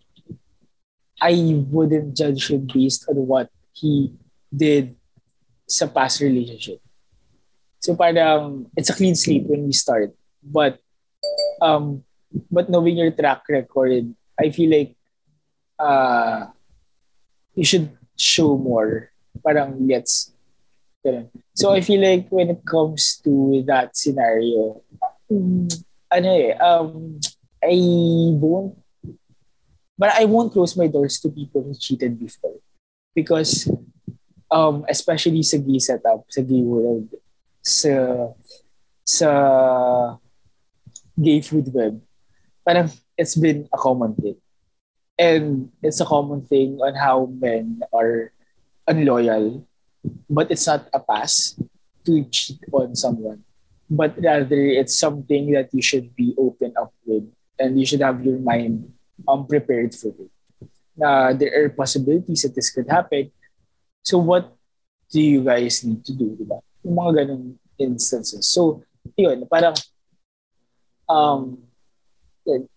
I 1.18 1.34
wouldn't 1.70 2.14
judge 2.14 2.50
him 2.50 2.66
based 2.68 3.08
on 3.08 3.18
what 3.26 3.48
he 3.72 4.12
did 4.52 4.94
sa 5.66 5.88
past 5.88 6.20
relationship. 6.20 6.78
So 7.80 7.96
parang 7.96 8.70
it's 8.76 8.90
a 8.90 8.96
clean 8.96 9.16
slate 9.16 9.48
when 9.48 9.66
we 9.66 9.74
start. 9.74 10.12
But 10.44 10.78
um 11.62 12.04
but 12.50 12.68
knowing 12.68 12.98
your 12.98 13.14
track 13.14 13.46
record, 13.48 14.12
I 14.40 14.50
feel 14.50 14.70
like 14.70 14.96
uh 15.78 16.50
you 17.54 17.64
should 17.64 17.90
show 18.16 18.58
more. 18.58 19.10
Parang 19.42 19.86
let's 19.86 20.34
So 21.54 21.72
I 21.72 21.80
feel 21.80 22.00
like 22.00 22.28
when 22.32 22.48
it 22.50 22.64
comes 22.64 23.20
to 23.24 23.62
that 23.68 23.96
scenario, 23.96 24.80
ano 26.08 26.28
eh, 26.32 26.56
um, 26.56 27.20
I 27.62 27.76
won't, 28.40 28.80
but 29.98 30.16
I 30.16 30.24
won't 30.24 30.52
close 30.52 30.76
my 30.76 30.88
doors 30.88 31.20
to 31.20 31.28
people 31.28 31.62
who 31.62 31.76
cheated 31.76 32.18
before. 32.18 32.56
Because, 33.14 33.70
um, 34.50 34.84
especially 34.88 35.42
sa 35.44 35.58
gay 35.58 35.78
setup, 35.78 36.24
sa 36.32 36.40
gay 36.40 36.64
world, 36.64 37.12
sa, 37.62 38.32
sa 39.04 39.30
gay 41.14 41.40
food 41.44 41.68
web, 41.70 42.00
parang 42.66 42.90
it's 43.16 43.36
been 43.36 43.68
a 43.72 43.78
common 43.78 44.14
thing. 44.14 44.36
And 45.18 45.70
it's 45.82 46.00
a 46.00 46.04
common 46.06 46.42
thing 46.42 46.78
on 46.82 46.94
how 46.94 47.30
men 47.30 47.82
are 47.94 48.34
unloyal 48.86 49.66
but 50.28 50.50
it's 50.50 50.66
not 50.66 50.88
a 50.92 51.00
pass 51.00 51.56
to 52.04 52.24
cheat 52.28 52.60
on 52.72 52.94
someone 52.94 53.40
but 53.88 54.12
rather 54.20 54.60
it's 54.60 54.96
something 54.96 55.52
that 55.52 55.72
you 55.72 55.80
should 55.80 56.14
be 56.16 56.34
open 56.36 56.72
up 56.76 56.92
with 57.06 57.24
and 57.58 57.78
you 57.78 57.86
should 57.86 58.00
have 58.00 58.24
your 58.24 58.38
mind 58.38 58.92
um, 59.28 59.46
prepared 59.46 59.94
for 59.94 60.08
it 60.08 60.30
uh, 61.00 61.32
there 61.32 61.64
are 61.64 61.68
possibilities 61.70 62.42
that 62.42 62.54
this 62.54 62.70
could 62.70 62.88
happen 62.88 63.30
so 64.02 64.18
what 64.18 64.52
do 65.10 65.20
you 65.20 65.42
guys 65.42 65.84
need 65.84 66.04
to 66.04 66.12
do 66.12 66.36
diba? 66.36 66.60
yung 66.84 66.96
mga 66.96 67.12
ganong 67.24 67.56
instances 67.80 68.44
so 68.44 68.84
yun 69.16 69.48
parang 69.48 69.74
um 71.08 71.56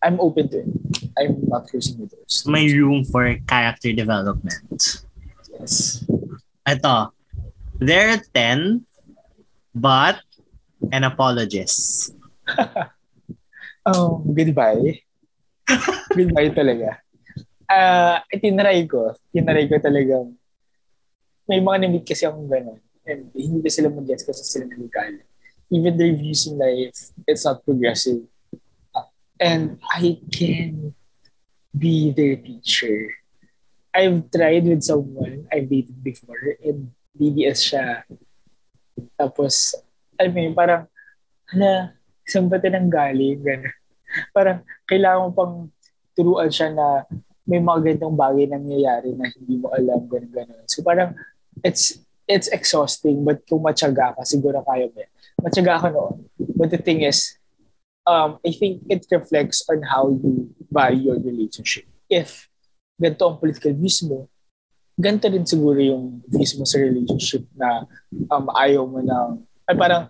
I'm 0.04 0.18
open 0.20 0.48
to 0.52 0.58
it 0.64 0.70
I'm 1.18 1.44
not 1.48 1.68
closing 1.68 2.00
the 2.00 2.08
doors 2.08 2.44
may 2.48 2.72
room 2.72 3.04
for 3.04 3.28
character 3.48 3.92
development 3.92 5.04
yes 5.52 6.04
ito 6.68 7.18
They're 7.78 8.18
10, 8.34 8.90
but 9.70 10.18
an 10.90 11.06
apologist. 11.06 12.10
oh, 13.86 14.18
goodbye. 14.38 15.06
goodbye 16.18 16.50
talaga. 16.58 16.98
Uh, 17.70 18.18
tinry 18.34 18.90
ko. 18.90 19.14
Tinry 19.30 19.70
ko 19.70 19.78
talagang 19.78 20.34
may 21.46 21.62
mga 21.62 21.86
na-meet 21.86 22.06
kasi 22.10 22.26
akong 22.26 22.50
gano'n. 22.50 22.82
And 23.06 23.30
hindi 23.38 23.70
sila 23.70 23.94
mag-guess 23.94 24.26
kasi 24.26 24.42
sila 24.42 24.66
naligal. 24.66 25.22
Even 25.70 25.94
their 25.94 26.18
views 26.18 26.50
in 26.50 26.58
life, 26.58 27.14
it's 27.30 27.46
not 27.46 27.62
progressive. 27.62 28.26
And 29.40 29.80
I 29.86 30.20
can 30.30 30.94
be 31.74 32.12
their 32.12 32.38
teacher. 32.38 33.14
I've 33.94 34.30
tried 34.30 34.66
with 34.66 34.84
someone 34.86 35.50
I've 35.50 35.70
dated 35.70 35.98
before 36.04 36.58
and 36.62 36.94
DDS 37.18 37.74
siya. 37.74 38.06
Tapos, 39.18 39.74
alam 40.18 40.32
mo 40.34 40.40
yun, 40.42 40.54
parang, 40.54 40.86
hala, 41.50 41.98
saan 42.26 42.46
ba 42.50 42.62
nang 42.62 42.90
galing? 42.90 43.42
Ganun. 43.42 43.74
Parang, 44.36 44.64
kailangan 44.88 45.30
mo 45.30 45.32
pang 45.36 45.56
turuan 46.18 46.50
siya 46.50 46.74
na 46.74 47.06
may 47.48 47.62
mga 47.62 47.80
ganitong 47.84 48.18
bagay 48.18 48.46
na 48.50 48.58
nangyayari 48.58 49.14
na 49.14 49.30
hindi 49.30 49.56
mo 49.62 49.70
alam, 49.72 50.04
ganun, 50.10 50.32
ganun. 50.32 50.64
So 50.68 50.82
parang, 50.82 51.16
it's, 51.64 52.02
it's 52.28 52.52
exhausting, 52.52 53.24
but 53.24 53.44
kung 53.48 53.64
matyaga 53.64 54.16
ka, 54.18 54.22
siguro 54.28 54.60
kaya 54.66 54.92
mo 54.92 54.98
yan. 55.00 55.12
Matyaga 55.40 55.74
ka 55.80 55.90
noon. 55.94 56.28
But 56.58 56.76
the 56.76 56.82
thing 56.82 57.08
is, 57.08 57.40
um, 58.08 58.40
I 58.42 58.52
think 58.56 58.88
it 58.88 59.06
reflects 59.12 59.68
on 59.68 59.84
how 59.84 60.10
you 60.16 60.56
value 60.72 61.12
your 61.12 61.20
relationship. 61.20 61.86
If 62.08 62.48
ganito 62.96 63.28
ang 63.28 63.38
political 63.44 63.76
views 63.76 64.00
mo, 64.08 64.32
ganito 64.96 65.28
rin 65.28 65.46
siguro 65.46 65.78
yung 65.78 66.24
views 66.26 66.56
mo 66.56 66.64
sa 66.64 66.80
relationship 66.80 67.44
na 67.54 67.84
um, 68.32 68.48
ayaw 68.56 68.88
mo 68.88 69.04
ng, 69.04 69.44
ay 69.68 69.76
parang 69.76 70.08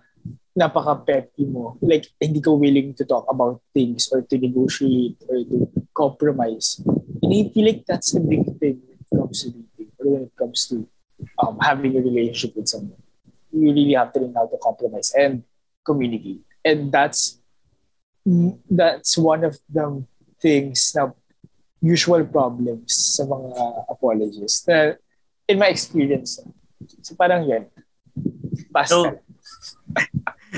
napaka-petty 0.58 1.44
mo. 1.46 1.76
Like, 1.82 2.10
hindi 2.18 2.40
ka 2.40 2.50
willing 2.50 2.94
to 2.98 3.04
talk 3.04 3.26
about 3.30 3.62
things 3.74 4.10
or 4.10 4.22
to 4.26 4.34
negotiate 4.38 5.18
or 5.30 5.42
to 5.44 5.70
compromise. 5.94 6.82
And 7.22 7.30
I 7.30 7.50
feel 7.50 7.66
like 7.66 7.86
that's 7.86 8.14
a 8.14 8.22
big 8.22 8.46
thing 8.58 8.82
when 8.82 8.98
it 8.98 9.10
comes 9.14 9.42
to 9.42 9.54
dating 9.54 9.92
or 9.98 10.06
when 10.06 10.22
it 10.26 10.34
comes 10.38 10.66
to 10.70 10.86
um, 11.38 11.58
having 11.62 11.94
a 11.94 12.02
relationship 12.02 12.56
with 12.56 12.66
someone. 12.66 12.98
You 13.54 13.70
really 13.70 13.94
have 13.94 14.12
to 14.14 14.20
learn 14.20 14.34
how 14.34 14.46
to 14.46 14.58
compromise 14.58 15.14
and 15.14 15.42
communicate. 15.86 16.42
And 16.64 16.90
that's 16.90 17.37
that's 18.70 19.18
one 19.18 19.44
of 19.44 19.58
the 19.68 20.04
things 20.40 20.92
na 20.94 21.10
usual 21.78 22.26
problems 22.26 22.90
sa 23.16 23.22
mga 23.26 23.58
apologists 23.86 24.66
na 24.66 24.98
in 25.46 25.58
my 25.58 25.70
experience. 25.70 26.42
So 27.02 27.14
parang 27.14 27.46
yan. 27.46 27.70
Basta. 28.74 28.94
So, 28.94 29.18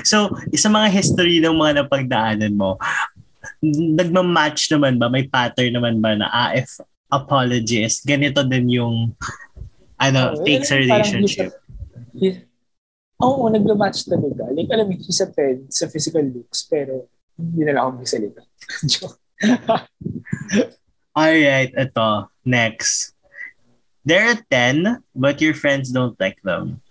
So, 0.03 0.31
isa 0.55 0.71
mga 0.71 0.87
history 0.87 1.43
ng 1.43 1.55
mga 1.55 1.83
napagdaanan 1.83 2.55
mo, 2.55 2.79
nagma-match 3.61 4.71
naman 4.71 4.95
ba? 4.95 5.11
May 5.11 5.27
pattern 5.27 5.75
naman 5.75 5.99
ba 5.99 6.15
na 6.15 6.27
ah, 6.31 6.51
if 6.55 6.79
apologist, 7.11 8.07
ganito 8.07 8.39
din 8.47 8.79
yung 8.79 8.95
ano, 9.99 10.33
oh, 10.33 10.41
take 10.47 10.63
sa 10.63 10.79
relationship? 10.79 11.51
Oo, 13.21 13.45
oh, 13.45 13.51
nagma-match 13.51 14.07
talaga. 14.07 14.47
Like, 14.49 14.71
alam 14.71 14.89
mo, 14.89 14.95
he's 14.95 15.21
a 15.21 15.27
10 15.27 15.69
sa 15.69 15.85
physical 15.91 16.23
looks, 16.23 16.65
pero 16.65 17.11
hindi 17.41 17.61
na 17.65 17.73
lang 17.75 17.83
ako 17.83 17.91
magsalita. 18.05 18.41
Alright, 21.17 21.73
ito. 21.75 22.09
Next. 22.45 23.17
There 24.05 24.31
are 24.31 24.39
10, 24.49 25.03
but 25.13 25.41
your 25.41 25.53
friends 25.53 25.91
don't 25.91 26.17
like 26.17 26.41
them. 26.41 26.81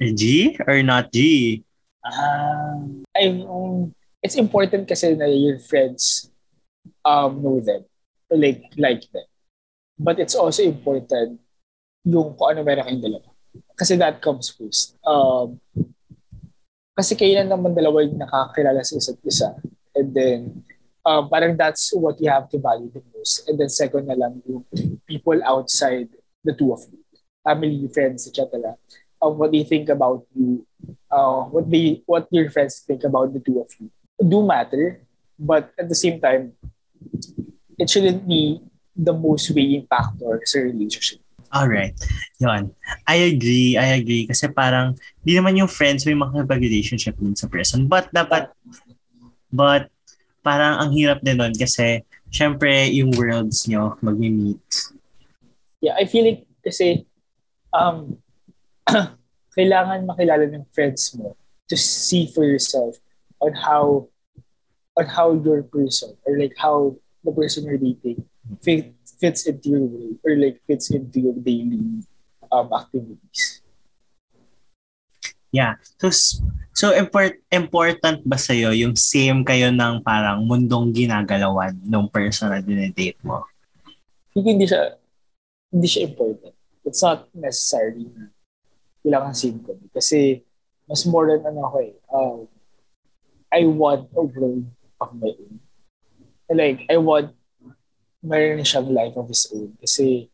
G 0.00 0.56
or 0.64 0.80
not 0.80 1.12
G? 1.12 1.60
Um, 2.00 3.04
I'm, 3.12 3.44
um, 3.44 3.94
it's 4.22 4.36
important 4.36 4.88
kasi 4.88 5.12
na 5.12 5.28
your 5.28 5.60
friends 5.60 6.32
um, 7.04 7.42
know 7.44 7.60
them, 7.60 7.84
like, 8.32 8.64
like 8.80 9.04
them. 9.12 9.28
But 10.00 10.16
it's 10.16 10.34
also 10.34 10.64
important 10.64 11.40
yung 12.08 12.32
kung 12.32 12.56
ano 12.56 12.64
meron 12.64 12.88
kayong 12.88 13.04
dalawa. 13.04 13.28
Kasi 13.76 14.00
that 14.00 14.24
comes 14.24 14.48
first. 14.48 14.96
Um, 15.04 15.60
kasi 17.00 17.16
na 17.16 17.56
naman 17.56 17.72
dalawa 17.72 18.04
yung 18.04 18.20
nakakilala 18.20 18.84
sa 18.84 19.00
isa't 19.00 19.20
isa. 19.24 19.56
And 19.96 20.12
then, 20.12 20.40
um, 21.02 21.32
parang 21.32 21.56
that's 21.56 21.90
what 21.96 22.20
you 22.20 22.28
have 22.28 22.52
to 22.52 22.60
value 22.60 22.92
the 22.92 23.00
most. 23.16 23.48
And 23.48 23.56
then 23.56 23.72
second 23.72 24.06
na 24.06 24.20
lang 24.20 24.44
yung 24.44 24.68
people 25.08 25.40
outside 25.42 26.12
the 26.44 26.52
two 26.52 26.76
of 26.76 26.84
you. 26.92 27.00
Family, 27.40 27.88
friends, 27.88 28.28
etc. 28.28 28.76
Um, 29.16 29.40
what 29.40 29.52
they 29.52 29.64
think 29.64 29.88
about 29.88 30.28
you 30.36 30.68
uh, 31.10 31.42
what 31.50 31.68
they 31.70 32.02
what 32.06 32.28
your 32.30 32.50
friends 32.50 32.80
think 32.86 33.04
about 33.04 33.32
the 33.32 33.40
two 33.40 33.60
of 33.60 33.68
you 33.78 33.90
do 34.20 34.44
matter, 34.44 35.00
but 35.38 35.72
at 35.78 35.88
the 35.88 35.94
same 35.94 36.20
time, 36.20 36.52
it 37.78 37.88
shouldn't 37.88 38.28
be 38.28 38.60
the 38.94 39.12
most 39.12 39.48
weighing 39.50 39.86
factor 39.88 40.40
sa 40.44 40.60
relationship. 40.60 41.24
Alright. 41.50 41.98
Yun. 42.38 42.70
I 43.10 43.26
agree. 43.26 43.74
I 43.74 43.98
agree. 43.98 44.26
Kasi 44.30 44.46
parang, 44.54 44.94
di 45.26 45.34
naman 45.34 45.58
yung 45.58 45.66
friends 45.66 46.06
may 46.06 46.14
makipag-relationship 46.14 47.18
din 47.18 47.34
sa 47.34 47.50
person. 47.50 47.90
But 47.90 48.14
dapat, 48.14 48.54
but 49.50 49.90
parang 50.40 50.80
ang 50.80 50.90
hirap 50.94 51.20
din 51.20 51.36
nun 51.36 51.52
kasi 51.52 52.06
syempre 52.32 52.88
yung 52.94 53.12
worlds 53.12 53.66
nyo 53.66 53.98
mag-meet. 54.00 54.62
Yeah, 55.82 55.98
I 55.98 56.06
feel 56.06 56.24
like 56.24 56.46
kasi 56.62 57.04
um, 57.74 58.16
kailangan 59.56 60.06
makilala 60.06 60.46
ng 60.48 60.64
friends 60.70 61.12
mo 61.18 61.34
to 61.68 61.76
see 61.76 62.30
for 62.30 62.46
yourself 62.46 62.96
on 63.42 63.52
how 63.56 64.08
on 64.96 65.06
how 65.06 65.32
your 65.34 65.66
person 65.66 66.14
or 66.26 66.38
like 66.38 66.54
how 66.56 66.94
the 67.24 67.32
person 67.32 67.64
you're 67.64 67.80
dating 67.80 68.24
fit, 68.62 68.92
fits 69.20 69.44
into 69.44 69.76
your 69.76 69.86
way 69.86 70.08
or 70.24 70.32
like 70.40 70.58
fits 70.64 70.90
into 70.90 71.20
your 71.20 71.36
daily 71.36 72.02
um, 72.48 72.68
activities. 72.72 73.60
Yeah. 75.52 75.76
So 76.00 76.08
so 76.72 76.96
import, 76.96 77.38
important 77.52 78.24
ba 78.24 78.40
sa 78.40 78.56
yung 78.56 78.96
same 78.96 79.44
kayo 79.44 79.68
ng 79.68 80.00
parang 80.00 80.48
mundong 80.48 80.96
ginagalawan 80.96 81.76
ng 81.84 82.08
person 82.08 82.50
na 82.50 82.64
dinedate 82.64 83.20
mo? 83.20 83.44
Hindi 84.32 84.64
siya 84.64 84.96
hindi 85.68 85.86
siya 85.86 86.08
important. 86.08 86.56
It's 86.82 87.04
not 87.04 87.28
necessary 87.36 88.08
kailangan 89.04 89.34
same 89.36 89.60
kami. 89.64 89.86
Kasi 89.92 90.44
mas 90.84 91.04
more 91.08 91.30
than 91.30 91.44
ano 91.46 91.60
ako 91.66 91.76
eh. 91.80 91.94
Um, 92.12 92.38
I 93.50 93.66
want 93.66 94.10
a 94.14 94.22
world 94.22 94.66
of 95.00 95.10
my 95.16 95.32
own. 95.32 95.58
Like, 96.50 96.86
I 96.90 96.98
want 96.98 97.34
meron 98.22 98.64
siyang 98.64 98.92
life 98.92 99.16
of 99.16 99.28
his 99.28 99.48
own. 99.52 99.76
Kasi 99.80 100.28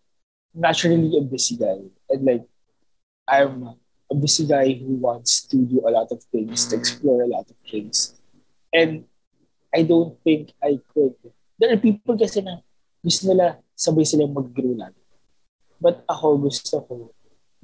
naturally 0.55 1.17
a 1.19 1.23
busy 1.23 1.57
guy. 1.57 1.83
And 2.11 2.23
like, 2.27 2.47
I'm 3.27 3.75
a 4.11 4.15
busy 4.15 4.47
guy 4.47 4.75
who 4.75 4.99
wants 4.99 5.47
to 5.51 5.57
do 5.57 5.83
a 5.87 5.91
lot 5.91 6.11
of 6.11 6.23
things, 6.31 6.67
to 6.71 6.77
explore 6.77 7.23
a 7.23 7.31
lot 7.31 7.47
of 7.51 7.57
things. 7.67 8.15
And 8.75 9.05
I 9.75 9.83
don't 9.83 10.15
think 10.23 10.53
I 10.63 10.79
could. 10.95 11.15
There 11.59 11.73
are 11.73 11.81
people 11.81 12.15
kasi 12.15 12.41
na 12.43 12.61
gusto 13.03 13.27
nila 13.29 13.59
sabay 13.75 14.07
silang 14.07 14.35
mag-grow 14.35 14.77
lang. 14.77 14.95
But 15.81 16.05
ako 16.09 16.49
gusto 16.49 16.81
ko 16.85 17.17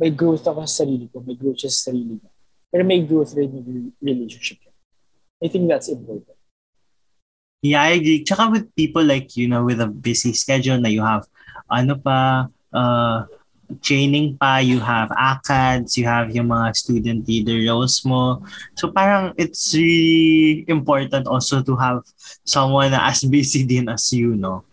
may 0.03 0.11
growth 0.11 0.43
ako 0.51 0.67
sa 0.67 0.83
sarili 0.83 1.07
ko, 1.07 1.23
may 1.23 1.39
growth 1.39 1.63
siya 1.63 1.71
sa 1.71 1.95
sarili 1.95 2.19
niya. 2.19 2.31
Pero 2.75 2.83
may 2.83 3.07
growth 3.07 3.39
rin 3.39 3.55
yung 3.55 3.95
relationship 4.03 4.59
niya. 4.59 4.75
I 5.39 5.47
think 5.47 5.71
that's 5.71 5.87
important. 5.87 6.39
Yeah, 7.63 7.87
I 7.87 7.95
agree. 7.95 8.27
Tsaka 8.27 8.51
with 8.51 8.75
people 8.75 9.07
like, 9.07 9.39
you 9.39 9.47
know, 9.47 9.63
with 9.63 9.79
a 9.79 9.87
busy 9.87 10.35
schedule 10.35 10.83
na 10.83 10.91
you 10.91 11.07
have, 11.07 11.31
ano 11.71 11.95
pa, 11.95 12.51
uh, 12.75 13.23
training 13.81 14.37
pa, 14.37 14.59
you 14.59 14.83
have 14.83 15.09
ACADS, 15.15 15.97
you 15.97 16.05
have 16.05 16.35
yung 16.35 16.51
mga 16.51 16.75
student 16.77 17.23
leader 17.25 17.57
roles 17.71 18.03
mo. 18.05 18.43
So 18.75 18.91
parang 18.91 19.33
it's 19.39 19.73
really 19.73 20.67
important 20.67 21.31
also 21.31 21.63
to 21.63 21.79
have 21.79 22.03
someone 22.43 22.91
na 22.91 23.07
as 23.09 23.23
busy 23.23 23.63
din 23.71 23.87
as 23.89 24.11
you, 24.11 24.35
no? 24.35 24.67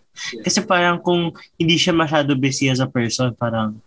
Kasi 0.44 0.66
parang 0.66 1.00
kung 1.00 1.32
hindi 1.56 1.78
siya 1.78 1.96
masyado 1.96 2.34
busy 2.36 2.68
as 2.74 2.82
a 2.82 2.90
person, 2.90 3.32
parang 3.38 3.80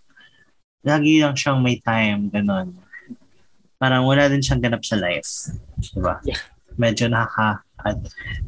lagi 0.87 1.21
lang 1.21 1.35
siyang 1.35 1.59
may 1.59 1.83
time, 1.83 2.31
ganun. 2.31 2.73
Parang 3.77 4.07
wala 4.07 4.31
din 4.31 4.41
siyang 4.41 4.62
ganap 4.62 4.87
sa 4.87 4.95
life. 4.95 5.51
Diba? 5.91 6.23
Yeah. 6.23 6.38
Medyo 6.79 7.11
nakaka 7.11 7.67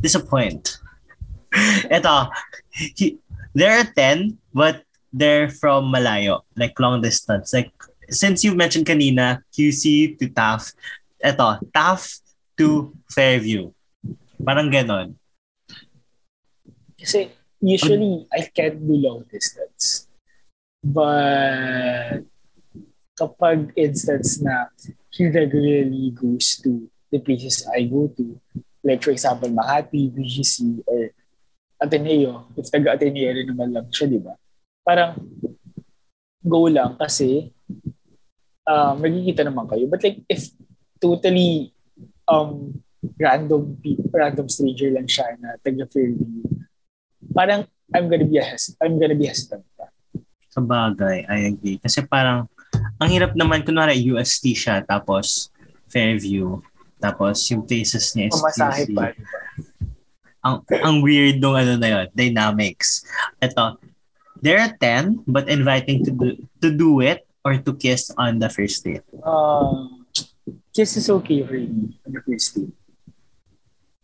disappoint. 0.00 0.78
Ito, 1.90 2.30
he, 2.70 3.18
there 3.54 3.78
are 3.78 3.86
10, 3.86 4.38
but 4.52 4.82
they're 5.12 5.48
from 5.48 5.94
malayo, 5.94 6.42
like 6.56 6.78
long 6.80 7.00
distance. 7.00 7.54
Like, 7.54 7.70
since 8.10 8.42
you 8.42 8.54
mentioned 8.54 8.86
kanina, 8.86 9.42
QC 9.54 10.18
to 10.18 10.26
TAF, 10.28 10.74
ito, 11.22 11.48
TAF 11.70 12.20
to 12.58 12.92
Fairview. 13.10 13.70
Parang 14.42 14.68
ganon. 14.70 15.14
Kasi 16.98 17.30
usually, 17.62 18.26
I 18.34 18.50
can't 18.50 18.82
do 18.82 18.94
long 18.98 19.24
distance. 19.30 20.10
But 20.82 22.26
kapag 23.14 23.72
instance 23.78 24.42
na 24.42 24.68
he 25.14 25.30
regularly 25.30 26.10
goes 26.10 26.58
to 26.66 26.90
the 27.14 27.22
places 27.22 27.62
I 27.70 27.86
go 27.86 28.10
to, 28.18 28.36
like 28.84 29.02
for 29.02 29.10
example, 29.10 29.48
Makati, 29.48 30.12
BGC, 30.12 30.84
or 30.86 31.10
Ateneo, 31.80 32.52
if 32.54 32.68
taga-Ateneo 32.70 33.32
rin 33.32 33.48
naman 33.48 33.72
lang 33.72 33.88
siya, 33.90 34.06
di 34.06 34.20
ba? 34.20 34.36
Parang 34.84 35.16
go 36.44 36.68
lang 36.68 36.94
kasi 37.00 37.48
uh, 38.68 38.92
magkikita 38.94 39.48
naman 39.48 39.64
kayo. 39.66 39.88
But 39.88 40.04
like, 40.04 40.20
if 40.28 40.52
totally 41.00 41.72
um, 42.28 42.78
random 43.16 43.80
people, 43.80 44.12
random 44.12 44.46
stranger 44.52 44.92
lang 44.92 45.08
siya 45.08 45.34
na 45.40 45.56
taga-Fairview, 45.64 46.44
parang 47.32 47.64
I'm 47.90 48.06
gonna 48.12 48.28
be 48.28 48.38
a 48.38 48.44
hes- 48.44 48.76
I'm 48.78 49.00
gonna 49.00 49.16
be 49.16 49.26
hesitant 49.26 49.64
sa 50.54 50.62
bagay, 50.62 51.26
I 51.26 51.50
agree. 51.50 51.82
Kasi 51.82 52.06
parang, 52.06 52.46
ang 53.02 53.10
hirap 53.10 53.34
naman, 53.34 53.66
kunwari 53.66 53.98
UST 53.98 54.54
siya, 54.54 54.86
tapos 54.86 55.50
Fairview, 55.90 56.62
tapos 57.04 57.36
yung 57.52 57.68
places 57.68 58.16
niya 58.16 58.32
is 58.32 58.40
Pamasahe 58.40 58.88
pa. 58.96 59.12
Ang, 60.40 60.64
ang 60.80 60.96
weird 61.04 61.36
nung 61.36 61.56
ano 61.56 61.76
na 61.76 61.88
yun, 61.88 62.06
dynamics. 62.16 63.04
Ito. 63.44 63.76
There 64.40 64.60
are 64.60 64.72
10, 64.76 65.28
but 65.28 65.48
inviting 65.48 66.04
to 66.04 66.12
do, 66.12 66.28
to 66.60 66.68
do 66.72 67.00
it 67.04 67.24
or 67.44 67.60
to 67.60 67.72
kiss 67.76 68.08
on 68.16 68.40
the 68.40 68.48
first 68.48 68.84
date. 68.84 69.04
Uh, 69.20 70.04
kiss 70.72 70.96
is 70.96 71.08
okay 71.20 71.44
for 71.44 71.60
me 71.60 71.96
on 72.04 72.12
the 72.12 72.20
first 72.24 72.56
date. 72.56 72.76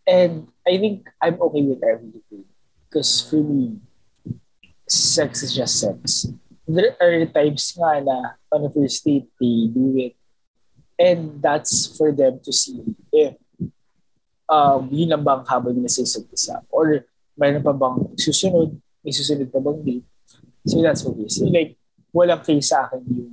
And 0.09 0.49
I 0.65 0.77
think 0.77 1.09
I'm 1.21 1.41
okay 1.41 1.65
with 1.65 1.81
everything. 1.85 2.45
Because 2.89 3.25
for 3.25 3.41
me, 3.41 3.81
sex 4.89 5.45
is 5.45 5.57
just 5.57 5.81
sex. 5.81 6.29
There 6.69 6.97
are 7.01 7.27
times 7.33 7.77
nga 7.77 8.01
na 8.01 8.17
on 8.53 8.65
the 8.65 8.73
first 8.73 9.05
date, 9.05 9.29
they 9.41 9.69
do 9.73 9.93
it. 9.97 10.19
And 11.01 11.41
that's 11.41 11.97
for 11.97 12.13
them 12.13 12.45
to 12.45 12.53
see 12.53 12.85
if 13.09 13.33
um, 14.45 14.93
yun 14.93 15.17
lang 15.17 15.25
bang 15.25 15.41
habang 15.49 15.73
nila 15.73 15.89
sa 15.89 16.05
isa't 16.05 16.29
isa. 16.29 16.61
Or 16.69 17.09
mayroon 17.41 17.65
pa 17.65 17.73
bang 17.73 18.13
susunod, 18.21 18.77
may 19.01 19.09
susunod 19.09 19.49
pa 19.49 19.65
bang 19.65 19.81
date. 19.81 20.07
So 20.69 20.85
that's 20.85 21.01
okay. 21.09 21.29
So 21.33 21.49
like, 21.49 21.81
walang 22.13 22.45
case 22.45 22.69
sa 22.69 22.85
akin 22.85 23.01
yung 23.09 23.33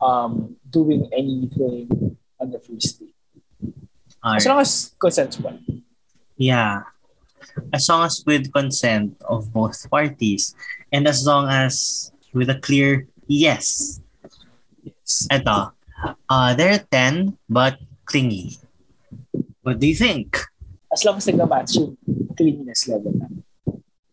um, 0.00 0.56
doing 0.64 1.12
anything 1.12 2.16
on 2.40 2.48
the 2.48 2.58
first 2.62 3.04
date. 3.04 3.12
As 4.24 4.48
long 4.48 4.64
as 4.64 4.96
consensual. 4.96 5.60
Yeah. 6.40 6.88
As 7.68 7.84
long 7.84 8.08
as 8.08 8.24
with 8.24 8.48
consent 8.48 9.12
of 9.28 9.52
both 9.52 9.76
parties. 9.92 10.56
And 10.88 11.04
as 11.04 11.26
long 11.28 11.52
as 11.52 12.08
with 12.32 12.48
a 12.48 12.56
clear 12.56 13.06
yes. 13.28 14.00
Yes. 14.82 15.28
Ito. 15.28 15.77
Uh, 16.28 16.54
they're 16.54 16.84
10 16.90 17.36
but 17.48 17.78
clingy. 18.04 18.58
What 19.62 19.80
do 19.80 19.86
you 19.86 19.94
think? 19.94 20.38
As 20.92 21.04
long 21.04 21.18
as 21.18 21.26
nag-match 21.26 21.76
yung 21.76 21.96
cleanliness 22.36 22.88
level 22.88 23.12
na. 23.12 23.26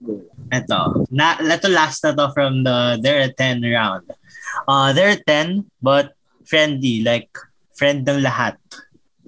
Go 0.04 0.20
lang. 0.20 0.38
Ito. 0.52 1.08
Na, 1.10 1.40
ito 1.40 1.68
last 1.72 2.04
na 2.04 2.12
to 2.12 2.28
from 2.36 2.64
the 2.68 3.00
they're 3.00 3.32
10 3.32 3.64
round. 3.64 4.12
Uh, 4.68 4.92
they're 4.92 5.18
10 5.18 5.66
but 5.82 6.14
friendly. 6.44 7.02
Like, 7.02 7.32
friend 7.76 8.08
ng 8.08 8.24
lahat. 8.24 8.60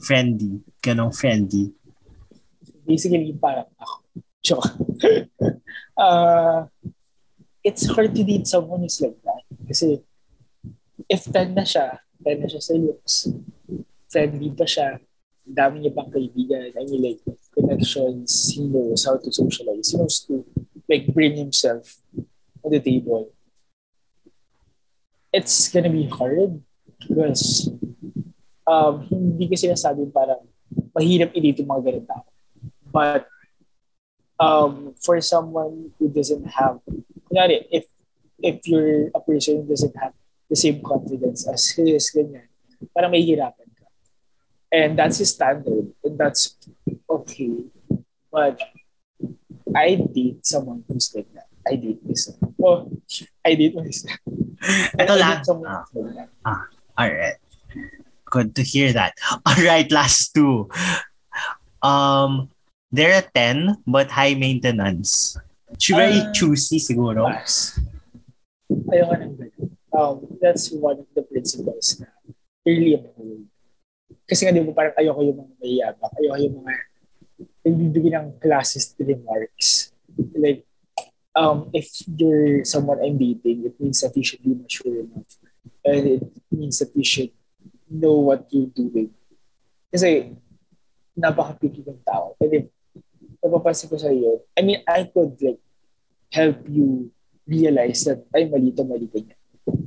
Friendly. 0.04 0.62
Ganong 0.84 1.16
friendly. 1.16 1.72
Basically, 2.88 3.36
parang 3.36 3.68
ako. 3.80 3.96
Joke. 4.48 4.72
uh, 6.00 6.72
it's 7.64 7.84
hard 7.92 8.16
to 8.16 8.24
date 8.24 8.48
someone 8.48 8.84
who's 8.84 9.02
like 9.04 9.20
that. 9.28 9.44
Kasi 9.68 10.00
if 11.12 11.28
10 11.28 11.52
na 11.52 11.68
siya, 11.68 12.00
10 12.28 12.44
na 12.44 12.48
siya 12.52 12.60
sa 12.60 12.76
looks, 12.76 13.32
friendly 14.12 14.52
pa 14.52 14.68
siya, 14.68 15.00
ang 15.48 15.56
dami 15.56 15.76
niya 15.80 15.96
pang 15.96 16.12
kaibigan, 16.12 16.76
I 16.76 16.84
mean 16.84 17.00
like 17.00 17.24
connections, 17.56 18.52
he 18.52 18.68
knows 18.68 19.08
how 19.08 19.16
to 19.16 19.30
socialize, 19.32 19.92
he 19.92 19.96
knows 19.96 20.20
to 20.28 20.44
like 20.92 21.08
bring 21.16 21.40
himself 21.40 22.04
on 22.68 22.76
the 22.76 22.84
table. 22.84 23.32
It's 25.32 25.72
gonna 25.72 25.92
be 25.92 26.12
hard 26.12 26.60
because 27.00 27.72
um, 28.68 29.08
hindi 29.08 29.48
kasi 29.48 29.72
nasabi 29.72 30.12
parang 30.12 30.44
mahirap 30.92 31.32
yung 31.32 31.72
mga 31.72 31.82
ganun 31.88 32.06
tao. 32.12 32.28
But 32.92 33.24
um, 34.36 34.96
for 35.00 35.20
someone 35.24 35.96
who 35.96 36.12
doesn't 36.12 36.44
have, 36.52 36.84
kunyari, 37.32 37.64
if 37.72 37.88
if 38.44 38.68
you're 38.68 39.08
a 39.16 39.22
person 39.24 39.64
who 39.64 39.66
doesn't 39.72 39.96
have 39.96 40.14
the 40.50 40.56
same 40.56 40.82
confidence 40.82 41.48
as 41.48 41.70
his, 41.76 42.12
ganyan, 42.16 42.48
parang 42.96 43.12
mahihirapan 43.12 43.68
ka. 43.76 43.88
And 44.72 45.00
that's 45.00 45.20
his 45.20 45.32
standard. 45.32 45.92
And 46.04 46.16
that's 46.18 46.56
okay. 47.10 47.68
But 48.32 48.60
I 49.76 49.96
date 50.00 50.46
someone 50.46 50.84
who's 50.88 51.12
like 51.16 51.28
that. 51.36 51.48
I 51.68 51.76
date 51.76 52.00
this. 52.08 52.32
Oh, 52.64 52.88
I 53.44 53.56
date 53.56 53.76
this. 53.84 54.08
Ito 55.00 55.14
I 55.14 55.20
lang. 55.20 55.44
Ah. 55.68 55.84
like. 55.94 56.32
Ah, 56.48 56.64
all 56.98 57.12
right. 57.12 57.40
Good 58.28 58.56
to 58.56 58.64
hear 58.64 58.92
that. 58.92 59.16
All 59.48 59.56
right, 59.64 59.88
last 59.88 60.36
two. 60.36 60.68
Um, 61.80 62.52
there 62.92 63.16
are 63.16 63.24
10 63.24 63.84
but 63.88 64.12
high 64.12 64.36
maintenance. 64.36 65.40
Very 65.80 66.20
Ah. 66.20 66.32
choosy 66.36 66.76
siguro. 66.76 67.32
Ayoko 68.92 69.16
ganun. 69.16 69.37
Um, 69.98 70.38
that's 70.38 70.70
one 70.70 71.02
of 71.02 71.10
the 71.18 71.26
principles 71.26 71.98
na 71.98 72.06
early 72.70 72.94
uphold. 72.94 73.50
Kasi 74.30 74.46
nga 74.46 74.54
di 74.54 74.62
ba 74.62 74.78
parang 74.78 74.94
ayoko 74.94 75.22
yung 75.26 75.40
mga 75.42 75.54
mayabak, 75.58 76.12
ayoko 76.22 76.38
yung 76.38 76.56
mga 76.62 76.74
nagbibigay 77.66 78.12
ng 78.14 78.30
classist 78.38 78.94
remarks. 79.02 79.90
Like, 80.38 80.70
um, 81.34 81.74
if 81.74 81.90
you're 82.06 82.62
someone 82.62 83.02
I'm 83.02 83.18
dating, 83.18 83.66
it 83.66 83.76
means 83.82 84.06
that 84.06 84.14
you 84.14 84.22
should 84.22 84.46
be 84.46 84.54
mature 84.54 85.02
enough. 85.02 85.34
And 85.82 86.22
it 86.22 86.30
means 86.54 86.78
that 86.78 86.94
you 86.94 87.04
should 87.04 87.34
know 87.90 88.22
what 88.22 88.46
you're 88.54 88.70
doing. 88.70 89.18
Kasi, 89.90 90.38
napaka-picky 91.18 91.82
ng 91.82 92.06
tao. 92.06 92.38
And 92.38 92.54
if 92.54 92.66
napapansin 93.42 93.90
ko 93.90 93.98
sa 93.98 94.14
iyo, 94.14 94.46
I 94.54 94.62
mean, 94.62 94.84
I 94.86 95.10
could 95.10 95.34
like 95.42 95.62
help 96.30 96.62
you 96.68 97.10
realize 97.48 98.04
that 98.06 98.28
ay 98.36 98.52
mali 98.52 98.76
to, 98.76 98.84
mali 98.84 99.08
ganyan. 99.08 99.37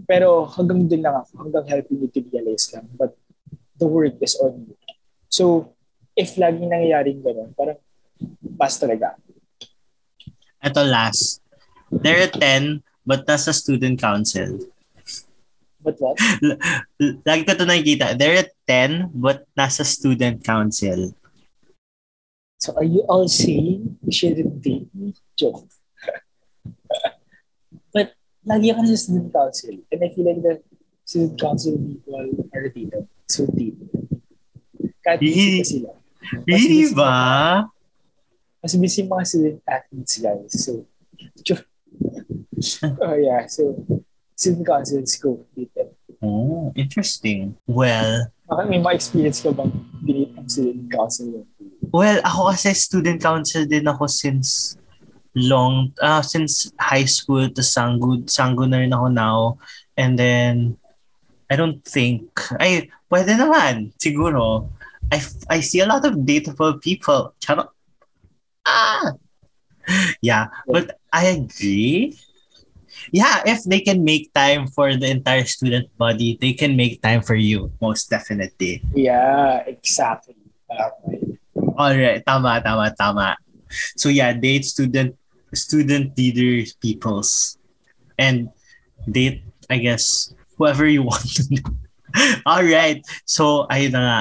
Pero 0.05 0.47
hanggang 0.51 0.87
dun 0.91 1.03
lang 1.05 1.23
ako, 1.23 1.31
hanggang 1.47 1.65
helping 1.71 1.99
you 2.03 2.11
to 2.11 2.21
realize 2.31 2.69
lang. 2.75 2.87
But 2.95 3.15
the 3.81 3.89
work 3.89 4.19
is 4.21 4.37
on 4.37 4.69
you. 4.69 4.77
So, 5.31 5.73
if 6.19 6.37
laging 6.37 6.69
nangyayaring 6.69 7.23
gano'n, 7.23 7.55
parang 7.57 7.79
pass 8.59 8.77
talaga. 8.77 9.17
Ito 10.61 10.83
last. 10.85 11.41
They're 11.89 12.29
a 12.29 12.31
10 12.31 12.85
but 13.07 13.25
nasa 13.25 13.55
student 13.57 13.97
council. 13.97 14.61
But 15.81 15.97
what? 15.97 16.21
L- 16.45 16.61
Lagi 17.25 17.49
ko 17.49 17.57
ito 17.57 17.65
nakikita. 17.65 18.13
They're 18.21 18.45
a 18.45 18.49
10 18.69 19.17
but 19.17 19.49
nasa 19.57 19.83
student 19.83 20.45
council. 20.45 21.17
So, 22.61 22.77
are 22.77 22.85
you 22.85 23.01
all 23.09 23.25
saying 23.25 23.97
you 24.05 24.13
shouldn't 24.13 24.61
me? 24.61 25.17
Joke. 25.33 25.65
Lagi 28.47 28.73
ka 28.73 28.81
na 28.81 28.89
sa 28.89 28.97
student 28.97 29.29
council. 29.33 29.75
And 29.93 30.01
I 30.01 30.09
feel 30.13 30.25
like 30.25 30.41
the 30.41 30.55
student 31.05 31.37
council 31.37 31.77
people 31.77 32.15
are 32.55 32.69
dito. 32.73 33.05
So 33.29 33.47
deep. 33.53 33.77
Kahit 35.05 35.21
busy 35.21 35.65
sila. 35.65 35.93
Really 36.49 36.93
ba? 36.93 37.69
Mas 38.61 38.77
busy 38.77 39.05
mga 39.09 39.25
student 39.25 39.59
athletes, 39.65 40.21
guys. 40.21 40.53
So, 40.53 40.85
oh 43.05 43.17
yeah. 43.17 43.49
So, 43.49 43.81
student 44.37 44.65
councils 44.69 45.17
go 45.17 45.45
dito. 45.57 45.93
Oh, 46.21 46.73
interesting. 46.77 47.57
Well, 47.65 48.29
Baka 48.51 48.67
may 48.67 48.83
mga 48.83 48.99
experience 48.99 49.39
ka 49.41 49.55
bang 49.55 49.71
dinate 50.03 50.35
ang 50.35 50.49
student 50.51 50.91
council? 50.91 51.47
Well, 51.95 52.19
ako 52.27 52.51
kasi 52.51 52.75
student 52.75 53.23
council 53.23 53.63
din 53.63 53.87
ako 53.87 54.11
since 54.11 54.75
long, 55.35 55.93
uh, 56.01 56.23
since 56.23 56.73
high 56.79 57.05
school 57.05 57.49
to 57.51 57.63
Sanggu. 57.63 58.25
Sanggu 58.27 58.69
na 58.69 58.83
rin 58.83 58.93
ako 58.93 59.09
now. 59.09 59.59
And 59.97 60.19
then, 60.19 60.77
I 61.51 61.57
don't 61.57 61.83
think, 61.85 62.31
ay, 62.59 62.89
pwede 63.11 63.35
naman, 63.35 63.93
siguro. 63.99 64.71
I, 65.11 65.19
I 65.51 65.59
see 65.61 65.81
a 65.81 65.91
lot 65.91 66.07
of 66.07 66.15
dateable 66.23 66.81
people. 66.81 67.35
Charot. 67.43 67.69
Ah! 68.67 69.15
Yeah, 70.23 70.55
but 70.71 71.03
I 71.11 71.35
agree. 71.35 72.15
Yeah, 73.11 73.43
if 73.47 73.65
they 73.65 73.81
can 73.81 74.05
make 74.05 74.31
time 74.31 74.69
for 74.69 74.95
the 74.95 75.11
entire 75.11 75.45
student 75.45 75.91
body, 75.99 76.39
they 76.41 76.53
can 76.53 76.77
make 76.77 77.03
time 77.03 77.23
for 77.23 77.35
you, 77.35 77.73
most 77.81 78.11
definitely. 78.11 78.83
Yeah, 78.95 79.67
exactly. 79.67 80.37
Okay. 80.71 81.39
Alright, 81.57 82.23
tama, 82.23 82.63
tama, 82.63 82.95
tama. 82.95 83.37
So 83.97 84.11
yeah, 84.11 84.33
date 84.33 84.65
student 84.65 85.17
student 85.55 86.17
leaders 86.17 86.75
peoples. 86.75 87.59
And 88.19 88.51
date, 89.09 89.43
I 89.69 89.79
guess, 89.79 90.35
whoever 90.59 90.87
you 90.87 91.03
want 91.09 91.25
to 91.37 91.43
do. 91.49 91.63
Alright, 92.45 93.07
so 93.25 93.71
ayun 93.71 93.95
na 93.95 94.03
nga. 94.03 94.21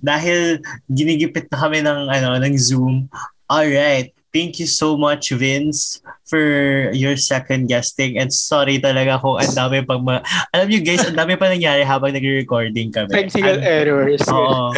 Dahil 0.00 0.60
ginigipit 0.92 1.48
na 1.50 1.58
kami 1.58 1.80
ng, 1.82 2.08
ano, 2.08 2.36
ng 2.38 2.54
Zoom. 2.56 3.08
Alright, 3.50 4.14
thank 4.30 4.62
you 4.62 4.68
so 4.68 4.94
much, 4.94 5.34
Vince, 5.34 6.04
for 6.28 6.38
your 6.94 7.16
second 7.16 7.66
guesting. 7.66 8.20
And 8.20 8.30
sorry 8.30 8.78
talaga 8.78 9.18
kung 9.18 9.40
ang 9.40 9.52
dami 9.56 9.82
pang 9.82 10.04
mga... 10.04 10.20
Alam 10.54 10.66
niyo 10.70 10.80
guys, 10.86 11.04
ang 11.04 11.18
dami 11.18 11.34
pa 11.34 11.50
nangyari 11.50 11.82
habang 11.82 12.14
nag-recording 12.14 12.94
kami. 12.94 13.10
Technical 13.10 13.58
errors. 13.60 14.22
Oo. 14.30 14.70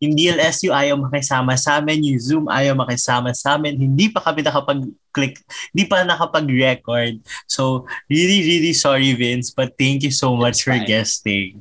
Yung 0.00 0.16
DLSU 0.16 0.72
ayaw 0.72 0.96
makisama 0.96 1.52
sa 1.60 1.76
amin, 1.76 2.00
yung 2.00 2.20
Zoom 2.20 2.44
ayaw 2.48 2.72
makisama 2.72 3.36
sa 3.36 3.60
amin, 3.60 3.76
hindi 3.76 4.08
pa 4.08 4.24
kami 4.24 4.40
nakapag-click, 4.40 5.44
hindi 5.76 5.84
pa 5.84 6.00
nakapag-record. 6.08 7.20
So, 7.44 7.84
really, 8.08 8.40
really 8.40 8.72
sorry, 8.72 9.12
Vince, 9.12 9.52
but 9.52 9.76
thank 9.76 10.00
you 10.00 10.10
so 10.10 10.32
much 10.32 10.60
It's 10.60 10.64
for 10.64 10.72
fine. 10.72 10.88
guesting. 10.88 11.60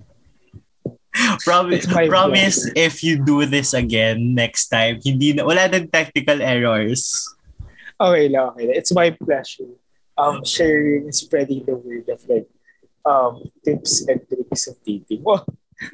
Promise, 1.43 1.89
promise 1.89 2.57
if 2.77 3.03
you 3.03 3.17
do 3.19 3.43
this 3.43 3.73
again 3.73 4.37
next 4.37 4.69
time, 4.69 5.01
hindi 5.03 5.33
na, 5.33 5.43
wala 5.43 5.67
nang 5.67 5.89
technical 5.89 6.39
errors. 6.39 7.25
Okay 7.99 8.29
lang, 8.31 8.55
okay 8.55 8.71
lang. 8.71 8.77
It's 8.77 8.93
my 8.93 9.11
pleasure. 9.11 9.73
Um, 10.15 10.45
sharing, 10.45 11.11
spreading 11.11 11.65
the 11.65 11.75
word 11.75 12.07
of 12.07 12.23
like 12.29 12.47
um 13.03 13.51
tips 13.65 14.05
and 14.07 14.21
tricks 14.27 14.67
of 14.67 14.77
dating. 14.85 15.23
Well, 15.23 15.43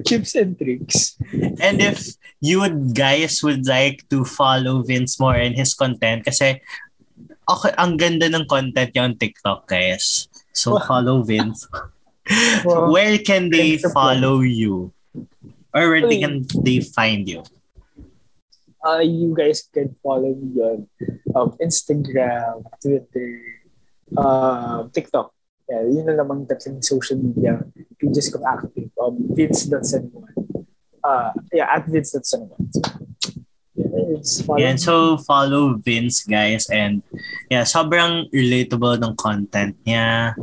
tips 0.06 0.36
and 0.36 0.58
tricks. 0.58 1.18
And 1.62 1.82
if 1.82 2.18
you 2.42 2.62
would 2.62 2.96
guys 2.96 3.42
would 3.44 3.66
like 3.66 4.08
to 4.10 4.26
follow 4.26 4.82
Vince 4.82 5.20
more 5.20 5.38
in 5.38 5.54
his 5.54 5.74
content 5.74 6.26
kasi 6.26 6.62
okay, 7.46 7.74
ang 7.78 7.98
ganda 7.98 8.26
ng 8.30 8.46
content 8.50 8.92
niya 8.94 9.04
on 9.06 9.16
TikTok, 9.18 9.70
guys. 9.70 10.28
So 10.54 10.80
follow 10.80 11.22
Vince. 11.24 11.68
Wow. 12.66 12.90
where 12.90 13.22
can 13.22 13.54
they 13.54 13.78
follow 13.78 14.42
you? 14.42 14.90
Or 15.70 15.94
where 15.94 16.10
they 16.10 16.18
can 16.18 16.42
they 16.66 16.82
find 16.82 17.30
you? 17.30 17.46
Uh, 18.82 19.06
you 19.06 19.30
guys 19.38 19.62
can 19.70 19.94
follow 20.02 20.34
me 20.34 20.58
on 20.58 20.90
um, 21.38 21.54
Instagram, 21.62 22.66
Twitter, 22.82 23.62
um, 24.18 24.90
TikTok. 24.90 25.35
Yeah, 25.66 25.82
yun 25.82 26.06
na 26.06 26.14
namang 26.14 26.46
tatlong 26.46 26.78
social 26.86 27.18
media 27.18 27.58
pages 27.98 28.30
kong 28.30 28.46
active. 28.46 28.94
Um, 29.02 29.34
Vince.Sanuan. 29.34 30.34
Uh, 31.02 31.34
yeah, 31.50 31.70
at 31.74 31.90
Vince.Sanuan. 31.90 32.70
So, 32.70 32.86
yeah, 33.76 34.22
follow 34.46 34.62
Yan, 34.62 34.78
so 34.78 35.18
follow 35.18 35.76
Vince 35.82 36.24
guys 36.24 36.70
and 36.70 37.04
yeah, 37.50 37.66
sobrang 37.68 38.30
relatable 38.32 39.02
ng 39.02 39.14
content 39.18 39.76
niya. 39.84 40.38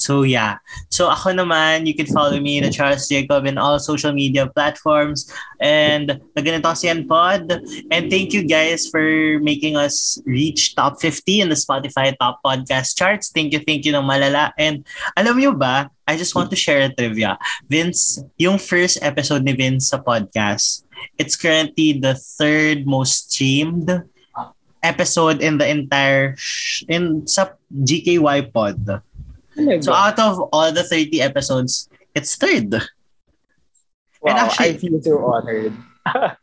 So 0.00 0.24
yeah. 0.24 0.56
So 0.88 1.12
ako 1.12 1.36
naman, 1.36 1.84
you 1.84 1.92
can 1.92 2.08
follow 2.08 2.40
me, 2.40 2.56
the 2.64 2.72
Charles 2.72 3.04
Jacob, 3.04 3.44
in 3.44 3.60
all 3.60 3.76
social 3.76 4.16
media 4.16 4.48
platforms. 4.48 5.28
And 5.60 6.16
the 6.32 6.40
Ganito 6.40 6.72
Kasi 6.72 6.88
Pod. 7.04 7.52
And 7.92 8.08
thank 8.08 8.32
you 8.32 8.48
guys 8.48 8.88
for 8.88 9.04
making 9.44 9.76
us 9.76 10.16
reach 10.24 10.72
top 10.72 11.04
50 11.04 11.44
in 11.44 11.48
the 11.52 11.60
Spotify 11.60 12.16
top 12.16 12.40
podcast 12.40 12.96
charts. 12.96 13.28
Thank 13.28 13.52
you, 13.52 13.60
thank 13.60 13.84
you 13.84 13.92
ng 13.92 14.08
malala. 14.08 14.56
And 14.56 14.88
alam 15.20 15.36
niyo 15.36 15.52
ba, 15.52 15.92
I 16.08 16.16
just 16.16 16.32
want 16.32 16.48
to 16.48 16.56
share 16.56 16.80
a 16.80 16.88
trivia. 16.88 17.36
Vince, 17.68 18.24
yung 18.40 18.56
first 18.56 19.04
episode 19.04 19.44
ni 19.44 19.52
Vince 19.52 19.92
sa 19.92 20.00
podcast, 20.00 20.88
it's 21.20 21.36
currently 21.36 22.00
the 22.00 22.16
third 22.16 22.88
most 22.88 23.30
streamed 23.30 23.86
episode 24.82 25.44
in 25.44 25.60
the 25.60 25.68
entire 25.68 26.34
sh- 26.40 26.88
in 26.88 27.28
sa 27.28 27.52
GKY 27.68 28.48
pod. 28.48 29.04
Talaga? 29.60 29.84
So 29.84 29.92
out 29.92 30.18
of 30.18 30.40
all 30.52 30.72
the 30.72 30.82
30 30.82 31.20
episodes, 31.20 31.88
it's 32.14 32.34
third. 32.36 32.72
wow, 34.20 34.32
and 34.32 34.38
actually- 34.38 34.74
I 34.74 34.76
feel 34.80 35.00
so 35.00 35.20
honored. 35.24 35.72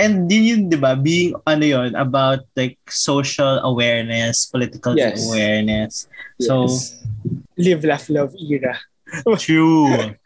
And 0.00 0.32
yun 0.32 0.44
yun, 0.48 0.60
di 0.72 0.80
ba, 0.80 0.96
being 0.96 1.36
ano 1.44 1.60
yun, 1.60 1.92
about 1.92 2.48
like 2.56 2.80
social 2.88 3.60
awareness, 3.60 4.48
political 4.48 4.96
Yes. 4.96 5.28
awareness. 5.28 6.08
So, 6.40 6.64
Yes. 6.64 7.04
live, 7.60 7.84
laugh, 7.84 8.08
love 8.08 8.32
era. 8.40 8.80
True. 9.36 10.16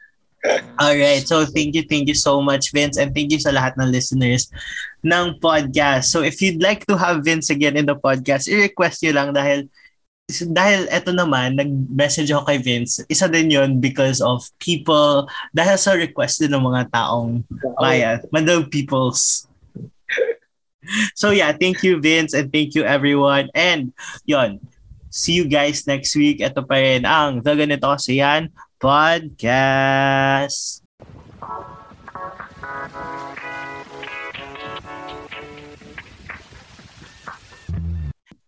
All 0.78 0.94
right. 0.94 1.26
So 1.26 1.42
thank 1.42 1.74
you, 1.74 1.82
thank 1.90 2.06
you 2.06 2.14
so 2.14 2.38
much, 2.38 2.70
Vince, 2.70 3.02
and 3.02 3.10
thank 3.10 3.34
you 3.34 3.40
sa 3.42 3.50
lahat 3.50 3.74
ng 3.74 3.90
listeners 3.90 4.46
ng 5.02 5.42
podcast. 5.42 6.06
So 6.14 6.22
if 6.22 6.38
you'd 6.38 6.62
like 6.62 6.86
to 6.86 6.94
have 6.94 7.26
Vince 7.26 7.50
again 7.50 7.74
in 7.74 7.90
the 7.90 7.98
podcast, 7.98 8.46
i-request 8.46 9.02
nyo 9.02 9.12
lang 9.18 9.28
dahil 9.34 9.66
dahil 10.28 10.88
eto 10.88 11.12
naman, 11.12 11.52
nag-message 11.52 12.32
ako 12.32 12.48
kay 12.48 12.56
Vince. 12.56 13.04
Isa 13.12 13.28
din 13.28 13.52
yon 13.52 13.76
because 13.76 14.24
of 14.24 14.48
people, 14.56 15.28
dahil 15.52 15.76
sa 15.76 15.92
request 15.92 16.40
din 16.40 16.56
ng 16.56 16.64
mga 16.64 16.88
taong 16.88 17.44
kaya, 17.76 18.24
madam 18.32 18.64
peoples. 18.64 19.44
so 21.20 21.28
yeah, 21.28 21.52
thank 21.52 21.84
you 21.84 22.00
Vince 22.00 22.32
and 22.32 22.48
thank 22.48 22.72
you 22.72 22.88
everyone. 22.88 23.52
And 23.52 23.92
yon, 24.24 24.64
see 25.12 25.36
you 25.36 25.44
guys 25.44 25.84
next 25.84 26.16
week. 26.16 26.40
Ito 26.40 26.64
pa 26.64 26.80
rin 26.80 27.04
ang 27.04 27.44
The 27.44 27.52
Ganito 27.52 27.92
Kasi 27.92 28.24
Yan 28.24 28.48
Podcast. 28.80 30.80